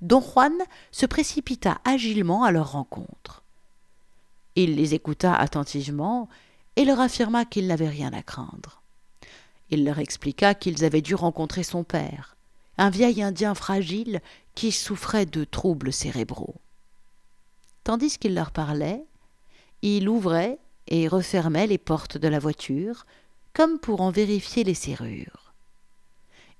don 0.00 0.20
Juan 0.20 0.54
se 0.90 1.06
précipita 1.06 1.80
agilement 1.84 2.42
à 2.42 2.50
leur 2.50 2.72
rencontre. 2.72 3.41
Il 4.56 4.76
les 4.76 4.94
écouta 4.94 5.34
attentivement 5.34 6.28
et 6.76 6.84
leur 6.84 7.00
affirma 7.00 7.44
qu'il 7.44 7.66
n'avait 7.66 7.88
rien 7.88 8.12
à 8.12 8.22
craindre. 8.22 8.82
Il 9.70 9.84
leur 9.84 9.98
expliqua 9.98 10.54
qu'ils 10.54 10.84
avaient 10.84 11.00
dû 11.00 11.14
rencontrer 11.14 11.62
son 11.62 11.84
père, 11.84 12.36
un 12.76 12.90
vieil 12.90 13.22
Indien 13.22 13.54
fragile 13.54 14.20
qui 14.54 14.72
souffrait 14.72 15.26
de 15.26 15.44
troubles 15.44 15.92
cérébraux. 15.92 16.60
Tandis 17.84 18.18
qu'il 18.18 18.34
leur 18.34 18.52
parlait, 18.52 19.04
il 19.82 20.08
ouvrait 20.08 20.58
et 20.88 21.08
refermait 21.08 21.66
les 21.66 21.78
portes 21.78 22.18
de 22.18 22.28
la 22.28 22.38
voiture, 22.38 23.06
comme 23.54 23.78
pour 23.78 24.00
en 24.00 24.10
vérifier 24.10 24.64
les 24.64 24.74
serrures. 24.74 25.54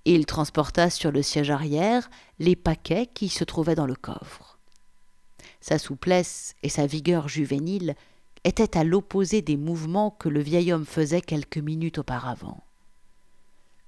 Il 0.04 0.26
transporta 0.26 0.90
sur 0.90 1.12
le 1.12 1.22
siège 1.22 1.50
arrière 1.50 2.10
les 2.38 2.56
paquets 2.56 3.06
qui 3.06 3.28
se 3.28 3.44
trouvaient 3.44 3.76
dans 3.76 3.86
le 3.86 3.94
coffre. 3.94 4.51
Sa 5.62 5.78
souplesse 5.78 6.56
et 6.64 6.68
sa 6.68 6.86
vigueur 6.86 7.28
juvénile 7.28 7.94
étaient 8.42 8.76
à 8.76 8.82
l'opposé 8.82 9.42
des 9.42 9.56
mouvements 9.56 10.10
que 10.10 10.28
le 10.28 10.40
vieil 10.40 10.72
homme 10.72 10.84
faisait 10.84 11.20
quelques 11.20 11.58
minutes 11.58 11.98
auparavant. 11.98 12.64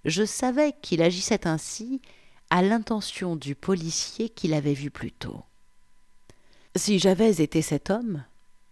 Je 0.04 0.24
savais 0.24 0.72
qu'il 0.82 1.02
agissait 1.02 1.48
ainsi 1.48 2.00
à 2.48 2.62
l'intention 2.62 3.34
du 3.34 3.56
policier 3.56 4.28
qu'il 4.28 4.54
avait 4.54 4.72
vu 4.72 4.90
plus 4.90 5.10
tôt. 5.10 5.42
Si 6.76 7.00
j'avais 7.00 7.42
été 7.42 7.60
cet 7.60 7.90
homme, 7.90 8.22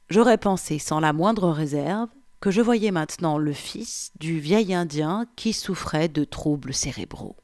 j'aurais 0.08 0.38
pensé 0.38 0.78
sans 0.78 1.00
la 1.00 1.12
moindre 1.12 1.50
réserve 1.50 2.08
que 2.38 2.52
je 2.52 2.60
voyais 2.60 2.92
maintenant 2.92 3.36
le 3.36 3.52
fils 3.52 4.12
du 4.20 4.38
vieil 4.38 4.74
Indien 4.74 5.26
qui 5.34 5.52
souffrait 5.52 6.08
de 6.08 6.22
troubles 6.22 6.74
cérébraux. 6.74 7.36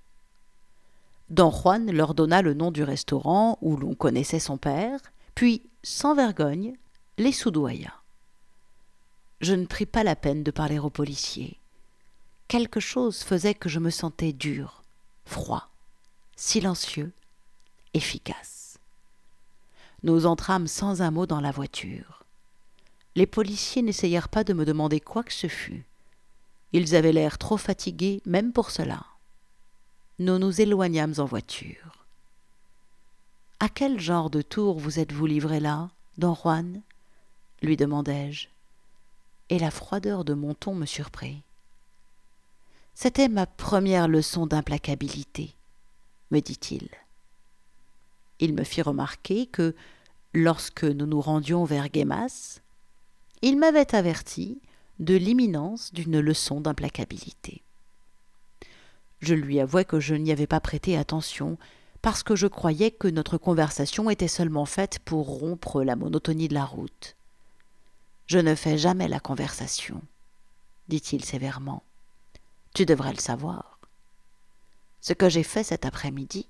Don 1.30 1.50
Juan 1.50 1.90
leur 1.90 2.14
donna 2.14 2.42
le 2.42 2.54
nom 2.54 2.70
du 2.70 2.84
restaurant 2.84 3.58
où 3.60 3.76
l'on 3.76 3.94
connaissait 3.94 4.38
son 4.38 4.56
père, 4.56 5.00
puis, 5.38 5.62
sans 5.84 6.16
vergogne, 6.16 6.74
les 7.16 7.30
soudoya. 7.30 7.94
Je 9.40 9.54
ne 9.54 9.66
pris 9.66 9.86
pas 9.86 10.02
la 10.02 10.16
peine 10.16 10.42
de 10.42 10.50
parler 10.50 10.80
au 10.80 10.90
policier. 10.90 11.60
Quelque 12.48 12.80
chose 12.80 13.22
faisait 13.22 13.54
que 13.54 13.68
je 13.68 13.78
me 13.78 13.90
sentais 13.90 14.32
dur, 14.32 14.82
froid, 15.24 15.70
silencieux, 16.34 17.12
efficace. 17.94 18.80
Nous 20.02 20.26
entrâmes 20.26 20.66
sans 20.66 21.02
un 21.02 21.12
mot 21.12 21.26
dans 21.26 21.40
la 21.40 21.52
voiture. 21.52 22.24
Les 23.14 23.28
policiers 23.28 23.82
n'essayèrent 23.82 24.30
pas 24.30 24.42
de 24.42 24.54
me 24.54 24.64
demander 24.64 24.98
quoi 24.98 25.22
que 25.22 25.32
ce 25.32 25.46
fût. 25.46 25.84
Ils 26.72 26.96
avaient 26.96 27.12
l'air 27.12 27.38
trop 27.38 27.58
fatigués 27.58 28.22
même 28.26 28.52
pour 28.52 28.72
cela. 28.72 29.06
Nous 30.18 30.40
nous 30.40 30.60
éloignâmes 30.60 31.14
en 31.18 31.26
voiture. 31.26 32.07
À 33.60 33.68
quel 33.68 33.98
genre 33.98 34.30
de 34.30 34.42
tour 34.42 34.78
vous 34.78 35.00
êtes-vous 35.00 35.26
livré 35.26 35.60
là, 35.60 35.90
don 36.16 36.34
Juan? 36.34 36.80
lui 37.60 37.76
demandai-je 37.76 38.46
et 39.50 39.58
la 39.58 39.70
froideur 39.70 40.24
de 40.24 40.34
mon 40.34 40.54
ton 40.54 40.74
me 40.74 40.86
surprit. 40.86 41.42
C'était 42.94 43.28
ma 43.28 43.46
première 43.46 44.08
leçon 44.08 44.46
d'implacabilité, 44.46 45.54
me 46.30 46.40
dit-il. 46.40 46.88
Il 48.40 48.54
me 48.54 48.64
fit 48.64 48.82
remarquer 48.82 49.46
que, 49.46 49.74
lorsque 50.34 50.84
nous 50.84 51.06
nous 51.06 51.20
rendions 51.20 51.64
vers 51.64 51.88
Guémas, 51.88 52.60
il 53.42 53.58
m'avait 53.58 53.94
averti 53.94 54.60
de 54.98 55.14
l'imminence 55.14 55.92
d'une 55.92 56.20
leçon 56.20 56.60
d'implacabilité. 56.60 57.62
Je 59.20 59.34
lui 59.34 59.60
avouai 59.60 59.84
que 59.84 60.00
je 60.00 60.14
n'y 60.14 60.30
avais 60.30 60.46
pas 60.46 60.60
prêté 60.60 60.96
attention, 60.96 61.56
parce 62.02 62.22
que 62.22 62.36
je 62.36 62.46
croyais 62.46 62.90
que 62.90 63.08
notre 63.08 63.38
conversation 63.38 64.10
était 64.10 64.28
seulement 64.28 64.66
faite 64.66 64.98
pour 65.00 65.26
rompre 65.40 65.82
la 65.82 65.96
monotonie 65.96 66.48
de 66.48 66.54
la 66.54 66.64
route. 66.64 67.16
Je 68.26 68.38
ne 68.38 68.54
fais 68.54 68.78
jamais 68.78 69.08
la 69.08 69.20
conversation, 69.20 70.02
dit-il 70.88 71.24
sévèrement. 71.24 71.82
Tu 72.74 72.86
devrais 72.86 73.12
le 73.12 73.20
savoir. 73.20 73.78
Ce 75.00 75.12
que 75.12 75.28
j'ai 75.28 75.42
fait 75.42 75.64
cet 75.64 75.86
après-midi 75.86 76.48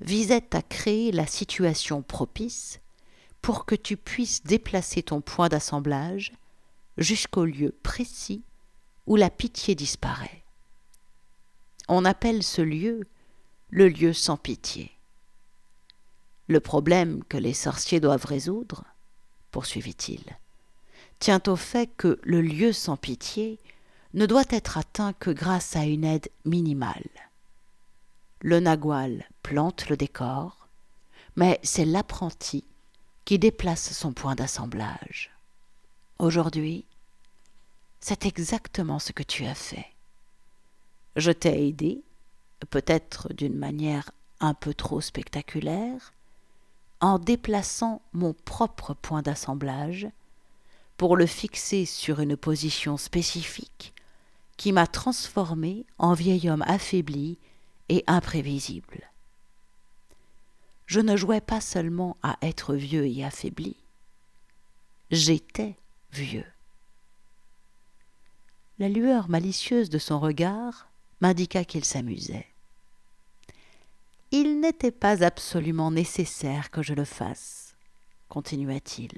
visait 0.00 0.54
à 0.54 0.62
créer 0.62 1.12
la 1.12 1.26
situation 1.26 2.02
propice 2.02 2.80
pour 3.42 3.64
que 3.64 3.74
tu 3.74 3.96
puisses 3.96 4.42
déplacer 4.42 5.02
ton 5.02 5.20
point 5.20 5.48
d'assemblage 5.48 6.32
jusqu'au 6.96 7.44
lieu 7.44 7.74
précis 7.82 8.42
où 9.06 9.16
la 9.16 9.30
pitié 9.30 9.74
disparaît. 9.74 10.44
On 11.88 12.04
appelle 12.04 12.42
ce 12.42 12.60
lieu 12.60 13.06
le 13.70 13.88
lieu 13.88 14.12
sans 14.12 14.36
pitié. 14.36 14.90
Le 16.46 16.60
problème 16.60 17.22
que 17.24 17.36
les 17.36 17.52
sorciers 17.52 18.00
doivent 18.00 18.24
résoudre, 18.24 18.84
poursuivit-il, 19.50 20.24
tient 21.18 21.42
au 21.46 21.56
fait 21.56 21.90
que 21.96 22.18
le 22.22 22.40
lieu 22.40 22.72
sans 22.72 22.96
pitié 22.96 23.58
ne 24.14 24.26
doit 24.26 24.44
être 24.50 24.78
atteint 24.78 25.12
que 25.12 25.30
grâce 25.30 25.76
à 25.76 25.84
une 25.84 26.04
aide 26.04 26.30
minimale. 26.44 27.08
Le 28.40 28.60
nagual 28.60 29.28
plante 29.42 29.88
le 29.90 29.96
décor, 29.96 30.68
mais 31.36 31.60
c'est 31.62 31.84
l'apprenti 31.84 32.64
qui 33.24 33.38
déplace 33.38 33.92
son 33.92 34.12
point 34.12 34.34
d'assemblage. 34.34 35.30
Aujourd'hui, 36.18 36.86
c'est 38.00 38.24
exactement 38.26 38.98
ce 38.98 39.12
que 39.12 39.22
tu 39.22 39.44
as 39.44 39.54
fait. 39.54 39.86
Je 41.16 41.30
t'ai 41.30 41.68
aidé, 41.68 42.02
peut-être 42.70 43.32
d'une 43.32 43.56
manière 43.56 44.10
un 44.40 44.54
peu 44.54 44.74
trop 44.74 45.00
spectaculaire, 45.00 46.12
en 47.00 47.18
déplaçant 47.18 48.02
mon 48.12 48.32
propre 48.32 48.94
point 48.94 49.22
d'assemblage 49.22 50.08
pour 50.96 51.16
le 51.16 51.26
fixer 51.26 51.86
sur 51.86 52.20
une 52.20 52.36
position 52.36 52.96
spécifique 52.96 53.94
qui 54.56 54.72
m'a 54.72 54.88
transformé 54.88 55.86
en 55.98 56.12
vieil 56.14 56.50
homme 56.50 56.64
affaibli 56.66 57.38
et 57.88 58.02
imprévisible. 58.08 59.08
Je 60.86 61.00
ne 61.00 61.16
jouais 61.16 61.40
pas 61.40 61.60
seulement 61.60 62.16
à 62.22 62.36
être 62.42 62.74
vieux 62.74 63.06
et 63.06 63.24
affaibli, 63.24 63.76
j'étais 65.10 65.76
vieux. 66.12 66.46
La 68.78 68.88
lueur 68.88 69.28
malicieuse 69.28 69.90
de 69.90 69.98
son 69.98 70.18
regard 70.18 70.87
m'indiqua 71.20 71.64
qu'il 71.64 71.84
s'amusait. 71.84 72.46
Il 74.30 74.60
n'était 74.60 74.90
pas 74.90 75.24
absolument 75.24 75.90
nécessaire 75.90 76.70
que 76.70 76.82
je 76.82 76.94
le 76.94 77.04
fasse, 77.04 77.74
continua-t-il. 78.28 79.12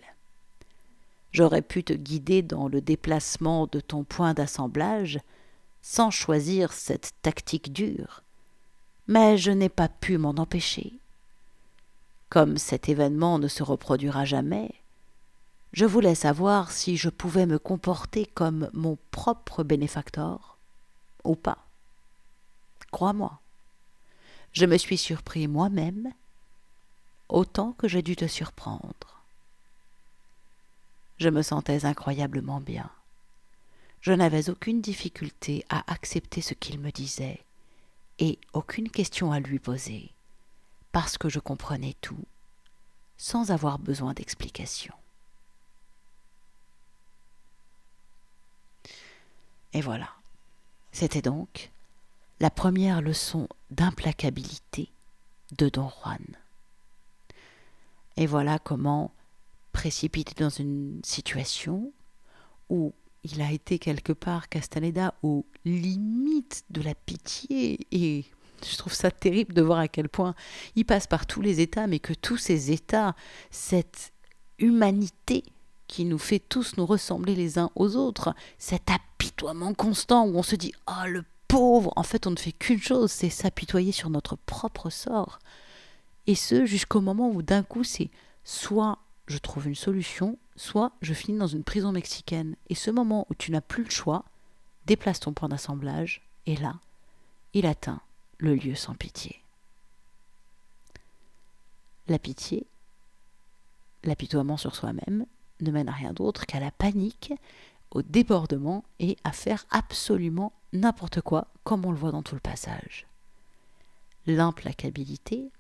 J'aurais 1.33 1.63
pu 1.63 1.85
te 1.85 1.93
guider 1.93 2.43
dans 2.43 2.69
le 2.69 2.81
déplacement 2.81 3.67
de 3.67 3.81
ton 3.81 4.05
point 4.05 4.35
d'assemblage 4.35 5.19
sans 5.83 6.11
choisir 6.11 6.73
cette 6.73 7.13
tactique 7.23 7.73
dure, 7.73 8.23
mais 9.07 9.37
je 9.37 9.51
n'ai 9.51 9.69
pas 9.69 9.89
pu 9.89 10.19
m'en 10.19 10.31
empêcher. 10.31 10.93
Comme 12.29 12.59
cet 12.59 12.89
événement 12.89 13.39
ne 13.39 13.49
se 13.49 13.63
reproduira 13.63 14.25
jamais, 14.25 14.73
je 15.73 15.85
voulais 15.85 16.15
savoir 16.15 16.71
si 16.71 16.97
je 16.97 17.09
pouvais 17.09 17.47
me 17.47 17.59
comporter 17.59 18.27
comme 18.27 18.71
mon 18.73 18.99
propre 19.11 19.63
bénéfacteur 19.63 20.59
ou 21.25 21.37
pas. 21.37 21.70
Crois-moi, 22.91 23.41
je 24.53 24.67
me 24.67 24.77
suis 24.77 24.99
surpris 24.99 25.47
moi-même 25.47 26.13
autant 27.29 27.73
que 27.73 27.87
j'ai 27.87 28.03
dû 28.03 28.17
te 28.17 28.27
surprendre 28.27 29.21
je 31.21 31.29
me 31.29 31.43
sentais 31.43 31.85
incroyablement 31.85 32.61
bien. 32.61 32.91
Je 34.01 34.13
n'avais 34.13 34.49
aucune 34.49 34.81
difficulté 34.81 35.67
à 35.69 35.93
accepter 35.93 36.41
ce 36.41 36.55
qu'il 36.55 36.81
me 36.81 36.91
disait, 36.91 37.45
et 38.19 38.39
aucune 38.55 38.91
question 38.91 39.31
à 39.31 39.39
lui 39.39 39.59
poser, 39.59 40.11
parce 40.93 41.19
que 41.19 41.29
je 41.29 41.39
comprenais 41.39 41.95
tout, 42.01 42.25
sans 43.19 43.51
avoir 43.51 43.79
besoin 43.79 44.15
d'explication. 44.15 44.95
Et 49.75 49.83
voilà, 49.83 50.09
c'était 50.91 51.23
donc 51.23 51.71
la 52.41 52.51
première 52.51 53.03
leçon 53.03 53.49
d'implacabilité 53.71 54.91
de 55.59 55.69
Don 55.69 55.91
Juan. 55.91 56.25
Et 58.17 58.27
voilà 58.27 58.59
comment 58.59 59.13
précipité 59.73 60.35
dans 60.43 60.51
une 60.51 61.01
situation 61.05 61.93
où 62.71 62.93
il 63.25 63.43
a 63.43 63.53
été 63.53 63.79
quelque 63.79 64.13
part, 64.13 64.49
Castaneda, 64.49 65.15
aux 65.23 65.45
limites 65.65 66.65
de 66.71 66.81
la 66.81 66.95
pitié 66.95 67.79
et 67.93 68.25
je 68.67 68.77
trouve 68.77 68.93
ça 68.93 69.11
terrible 69.11 69.55
de 69.55 69.63
voir 69.63 69.79
à 69.79 69.89
quel 69.89 70.09
point 70.09 70.35
il 70.77 70.85
passe 70.85 71.07
par 71.07 71.27
tous 71.27 71.41
les 71.41 71.61
états, 71.61 71.87
mais 71.87 71.99
que 71.99 72.13
tous 72.13 72.37
ces 72.37 72.73
états, 72.73 73.15
cette 73.51 74.13
humanité 74.59 75.45
qui 75.87 76.05
nous 76.05 76.19
fait 76.19 76.39
tous 76.39 76.77
nous 76.77 76.87
ressembler 76.87 77.35
les 77.35 77.59
uns 77.59 77.71
aux 77.75 77.97
autres, 77.97 78.35
cet 78.59 78.91
apitoiement 78.91 79.75
constant 79.75 80.27
où 80.27 80.37
on 80.37 80.43
se 80.43 80.57
dit 80.57 80.73
Oh 80.87 81.07
le 81.07 81.25
pauvre 81.51 81.93
En 81.97 82.03
fait, 82.03 82.27
on 82.27 82.31
ne 82.31 82.37
fait 82.37 82.53
qu'une 82.53 82.81
chose, 82.81 83.11
c'est 83.11 83.29
s'apitoyer 83.29 83.93
sur 83.93 84.09
notre 84.09 84.37
propre 84.37 84.89
sort. 84.89 85.41
Et 86.27 86.35
ce, 86.35 86.65
jusqu'au 86.65 87.01
moment 87.01 87.31
où 87.31 87.43
d'un 87.43 87.63
coup, 87.63 87.83
c'est 87.85 88.11
soit 88.45 88.99
je 89.27 89.39
trouve 89.39 89.69
une 89.69 89.75
solution, 89.75 90.39
soit 90.57 90.93
je 91.03 91.15
finis 91.15 91.39
dans 91.39 91.47
une 91.47 91.65
prison 91.65 91.93
mexicaine. 91.93 92.57
Et 92.69 92.75
ce 92.75 92.91
moment 92.91 93.27
où 93.31 93.35
tu 93.35 93.51
n'as 93.51 93.61
plus 93.61 93.85
le 93.85 93.91
choix, 93.91 94.25
déplace 94.87 95.21
ton 95.21 95.33
point 95.33 95.49
d'assemblage, 95.49 96.23
et 96.47 96.57
là, 96.57 96.75
il 97.53 97.67
atteint 97.67 98.01
le 98.39 98.55
lieu 98.55 98.75
sans 98.75 98.95
pitié. 98.95 99.43
La 102.09 102.19
pitié, 102.19 102.67
l'apitoiement 104.05 104.57
sur 104.57 104.75
soi-même, 104.75 105.27
ne 105.61 105.71
mène 105.71 105.89
à 105.89 105.93
rien 105.93 106.13
d'autre 106.13 106.47
qu'à 106.47 106.61
la 106.61 106.71
panique, 106.71 107.33
au 107.91 108.03
débordement 108.03 108.85
et 108.99 109.17
à 109.25 109.33
faire 109.33 109.67
absolument 109.71 110.53
n'importe 110.73 111.21
quoi, 111.21 111.49
comme 111.65 111.85
on 111.85 111.91
le 111.91 111.99
voit 111.99 112.13
dans 112.13 112.23
tout 112.23 112.35
le 112.35 112.41
passage. 112.41 113.07
L'implacabilité, 114.27 115.51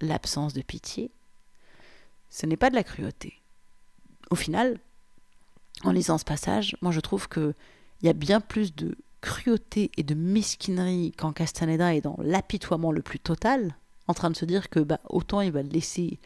l'absence 0.00 0.54
de 0.54 0.62
pitié, 0.62 1.10
ce 2.30 2.46
n'est 2.46 2.56
pas 2.56 2.70
de 2.70 2.74
la 2.74 2.84
cruauté. 2.84 3.40
Au 4.30 4.34
final, 4.34 4.78
en 5.84 5.92
lisant 5.92 6.18
ce 6.18 6.24
passage, 6.24 6.76
moi 6.82 6.92
je 6.92 7.00
trouve 7.00 7.28
qu'il 7.28 7.54
y 8.02 8.08
a 8.08 8.12
bien 8.12 8.40
plus 8.40 8.74
de 8.74 8.96
cruauté 9.20 9.90
et 9.96 10.02
de 10.02 10.14
mesquinerie 10.14 11.12
quand 11.16 11.32
Castaneda 11.32 11.94
est 11.94 12.00
dans 12.00 12.16
l'apitoiement 12.22 12.92
le 12.92 13.02
plus 13.02 13.18
total, 13.18 13.74
en 14.06 14.14
train 14.14 14.30
de 14.30 14.36
se 14.36 14.44
dire 14.44 14.70
que 14.70 14.80
bah, 14.80 15.00
autant 15.08 15.40
il 15.40 15.52
va 15.52 15.62
le 15.62 15.68
laisser 15.68 16.18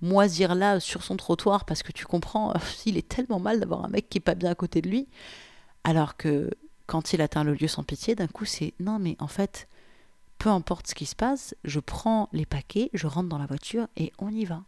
moisir 0.00 0.54
là 0.54 0.80
sur 0.80 1.02
son 1.02 1.16
trottoir 1.16 1.64
parce 1.64 1.82
que 1.82 1.92
tu 1.92 2.06
comprends, 2.06 2.52
il 2.86 2.96
est 2.96 3.08
tellement 3.08 3.40
mal 3.40 3.60
d'avoir 3.60 3.84
un 3.84 3.88
mec 3.88 4.08
qui 4.08 4.18
est 4.18 4.22
pas 4.22 4.34
bien 4.34 4.50
à 4.50 4.54
côté 4.54 4.82
de 4.82 4.88
lui, 4.88 5.08
alors 5.84 6.16
que 6.16 6.50
quand 6.90 7.12
il 7.12 7.20
atteint 7.20 7.44
le 7.44 7.54
lieu 7.54 7.68
sans 7.68 7.84
pitié, 7.84 8.16
d'un 8.16 8.26
coup 8.26 8.44
c'est 8.44 8.74
non 8.80 8.98
mais 8.98 9.14
en 9.20 9.28
fait, 9.28 9.68
peu 10.38 10.48
importe 10.48 10.88
ce 10.88 10.96
qui 10.96 11.06
se 11.06 11.14
passe, 11.14 11.54
je 11.62 11.78
prends 11.78 12.28
les 12.32 12.46
paquets, 12.46 12.90
je 12.94 13.06
rentre 13.06 13.28
dans 13.28 13.38
la 13.38 13.46
voiture 13.46 13.86
et 13.96 14.12
on 14.18 14.28
y 14.30 14.44
va. 14.44 14.64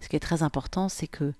Ce 0.00 0.08
qui 0.08 0.16
est 0.16 0.20
très 0.20 0.42
important, 0.42 0.88
c'est 0.88 1.06
que 1.06 1.32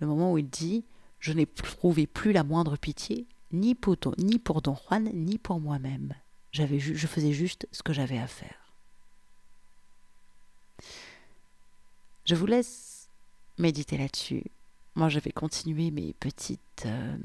le 0.00 0.06
moment 0.08 0.32
où 0.32 0.38
il 0.38 0.48
dit 0.48 0.84
Je 1.20 1.32
n'éprouvais 1.32 2.08
plus 2.08 2.32
la 2.32 2.42
moindre 2.42 2.76
pitié, 2.76 3.28
ni 3.52 3.76
pour, 3.76 3.94
ni 4.18 4.40
pour 4.40 4.60
Don 4.60 4.74
Juan, 4.74 5.08
ni 5.14 5.38
pour 5.38 5.60
moi-même. 5.60 6.14
J'avais 6.50 6.80
je 6.80 7.06
faisais 7.06 7.32
juste 7.32 7.68
ce 7.70 7.84
que 7.84 7.92
j'avais 7.92 8.18
à 8.18 8.26
faire. 8.26 8.74
Je 12.24 12.34
vous 12.34 12.46
laisse 12.46 13.08
méditer 13.56 13.98
là-dessus. 13.98 14.42
Moi, 14.96 15.08
je 15.10 15.20
vais 15.20 15.30
continuer 15.30 15.92
mes 15.92 16.12
petites 16.14 16.86
euh, 16.86 17.16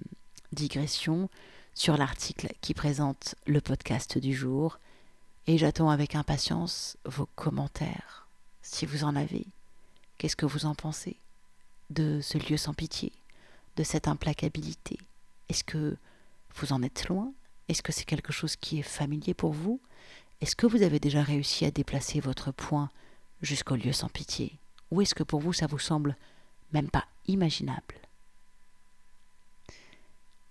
digressions 0.54 1.30
sur 1.74 1.98
l'article 1.98 2.50
qui 2.62 2.74
présente 2.74 3.36
le 3.46 3.62
podcast 3.62 4.18
du 4.18 4.34
jour. 4.34 4.80
Et 5.48 5.58
j'attends 5.58 5.90
avec 5.90 6.16
impatience 6.16 6.98
vos 7.06 7.26
commentaires, 7.36 8.28
si 8.62 8.86
vous 8.86 9.04
en 9.04 9.16
avez. 9.16 9.46
Qu'est-ce 10.18 10.36
que 10.36 10.46
vous 10.46 10.66
en 10.66 10.76
pensez 10.76 11.18
de 11.90 12.22
ce 12.22 12.38
lieu 12.38 12.58
sans 12.58 12.74
pitié, 12.74 13.12
de 13.76 13.84
cette 13.84 14.08
implacabilité? 14.08 14.98
Est-ce 15.50 15.64
que 15.64 15.98
vous 16.56 16.72
en 16.72 16.82
êtes 16.82 17.08
loin? 17.10 17.34
Est-ce 17.68 17.82
que 17.82 17.92
c'est 17.92 18.06
quelque 18.06 18.34
chose 18.34 18.56
qui 18.56 18.80
est 18.80 18.84
familier 18.84 19.34
pour 19.34 19.52
vous? 19.52 19.82
Est-ce 20.42 20.56
que 20.56 20.68
vous 20.68 20.82
avez 20.82 21.00
déjà 21.00 21.24
réussi 21.24 21.66
à 21.66 21.72
déplacer 21.72 22.20
votre 22.20 22.52
point 22.52 22.90
jusqu'au 23.42 23.76
lieu 23.76 23.94
sans 23.94 24.10
pitié? 24.10 24.60
Ou 24.92 25.02
est-ce 25.02 25.16
que 25.16 25.24
pour 25.24 25.40
vous 25.40 25.54
ça 25.54 25.68
vous 25.68 25.80
semble 25.80 26.16
même 26.72 26.90
pas 26.90 27.06
imaginable? 27.28 28.03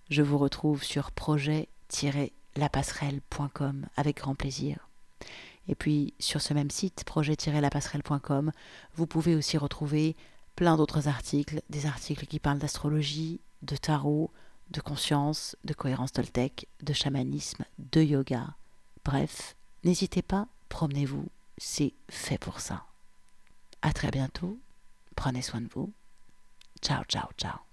Je 0.09 0.21
vous 0.21 0.37
retrouve 0.37 0.83
sur 0.83 1.11
projet-lapasserelle.com 1.11 3.85
avec 3.95 4.17
grand 4.17 4.35
plaisir. 4.35 4.89
Et 5.67 5.75
puis 5.75 6.13
sur 6.19 6.41
ce 6.41 6.53
même 6.53 6.69
site, 6.69 7.03
projet-lapasserelle.com, 7.05 8.51
vous 8.95 9.07
pouvez 9.07 9.35
aussi 9.35 9.57
retrouver 9.57 10.15
plein 10.55 10.77
d'autres 10.77 11.07
articles, 11.07 11.61
des 11.69 11.85
articles 11.85 12.25
qui 12.25 12.39
parlent 12.39 12.59
d'astrologie, 12.59 13.39
de 13.61 13.75
tarot, 13.75 14.31
de 14.69 14.81
conscience, 14.81 15.55
de 15.63 15.73
cohérence 15.73 16.13
toltec, 16.13 16.67
de 16.81 16.93
chamanisme, 16.93 17.65
de 17.79 18.01
yoga. 18.01 18.55
Bref, 19.05 19.55
n'hésitez 19.83 20.21
pas, 20.21 20.47
promenez-vous, 20.69 21.27
c'est 21.57 21.93
fait 22.09 22.37
pour 22.37 22.59
ça. 22.59 22.85
À 23.81 23.93
très 23.93 24.11
bientôt, 24.11 24.57
prenez 25.15 25.41
soin 25.41 25.61
de 25.61 25.69
vous. 25.73 25.91
Ciao, 26.81 27.03
ciao, 27.05 27.29
ciao. 27.37 27.72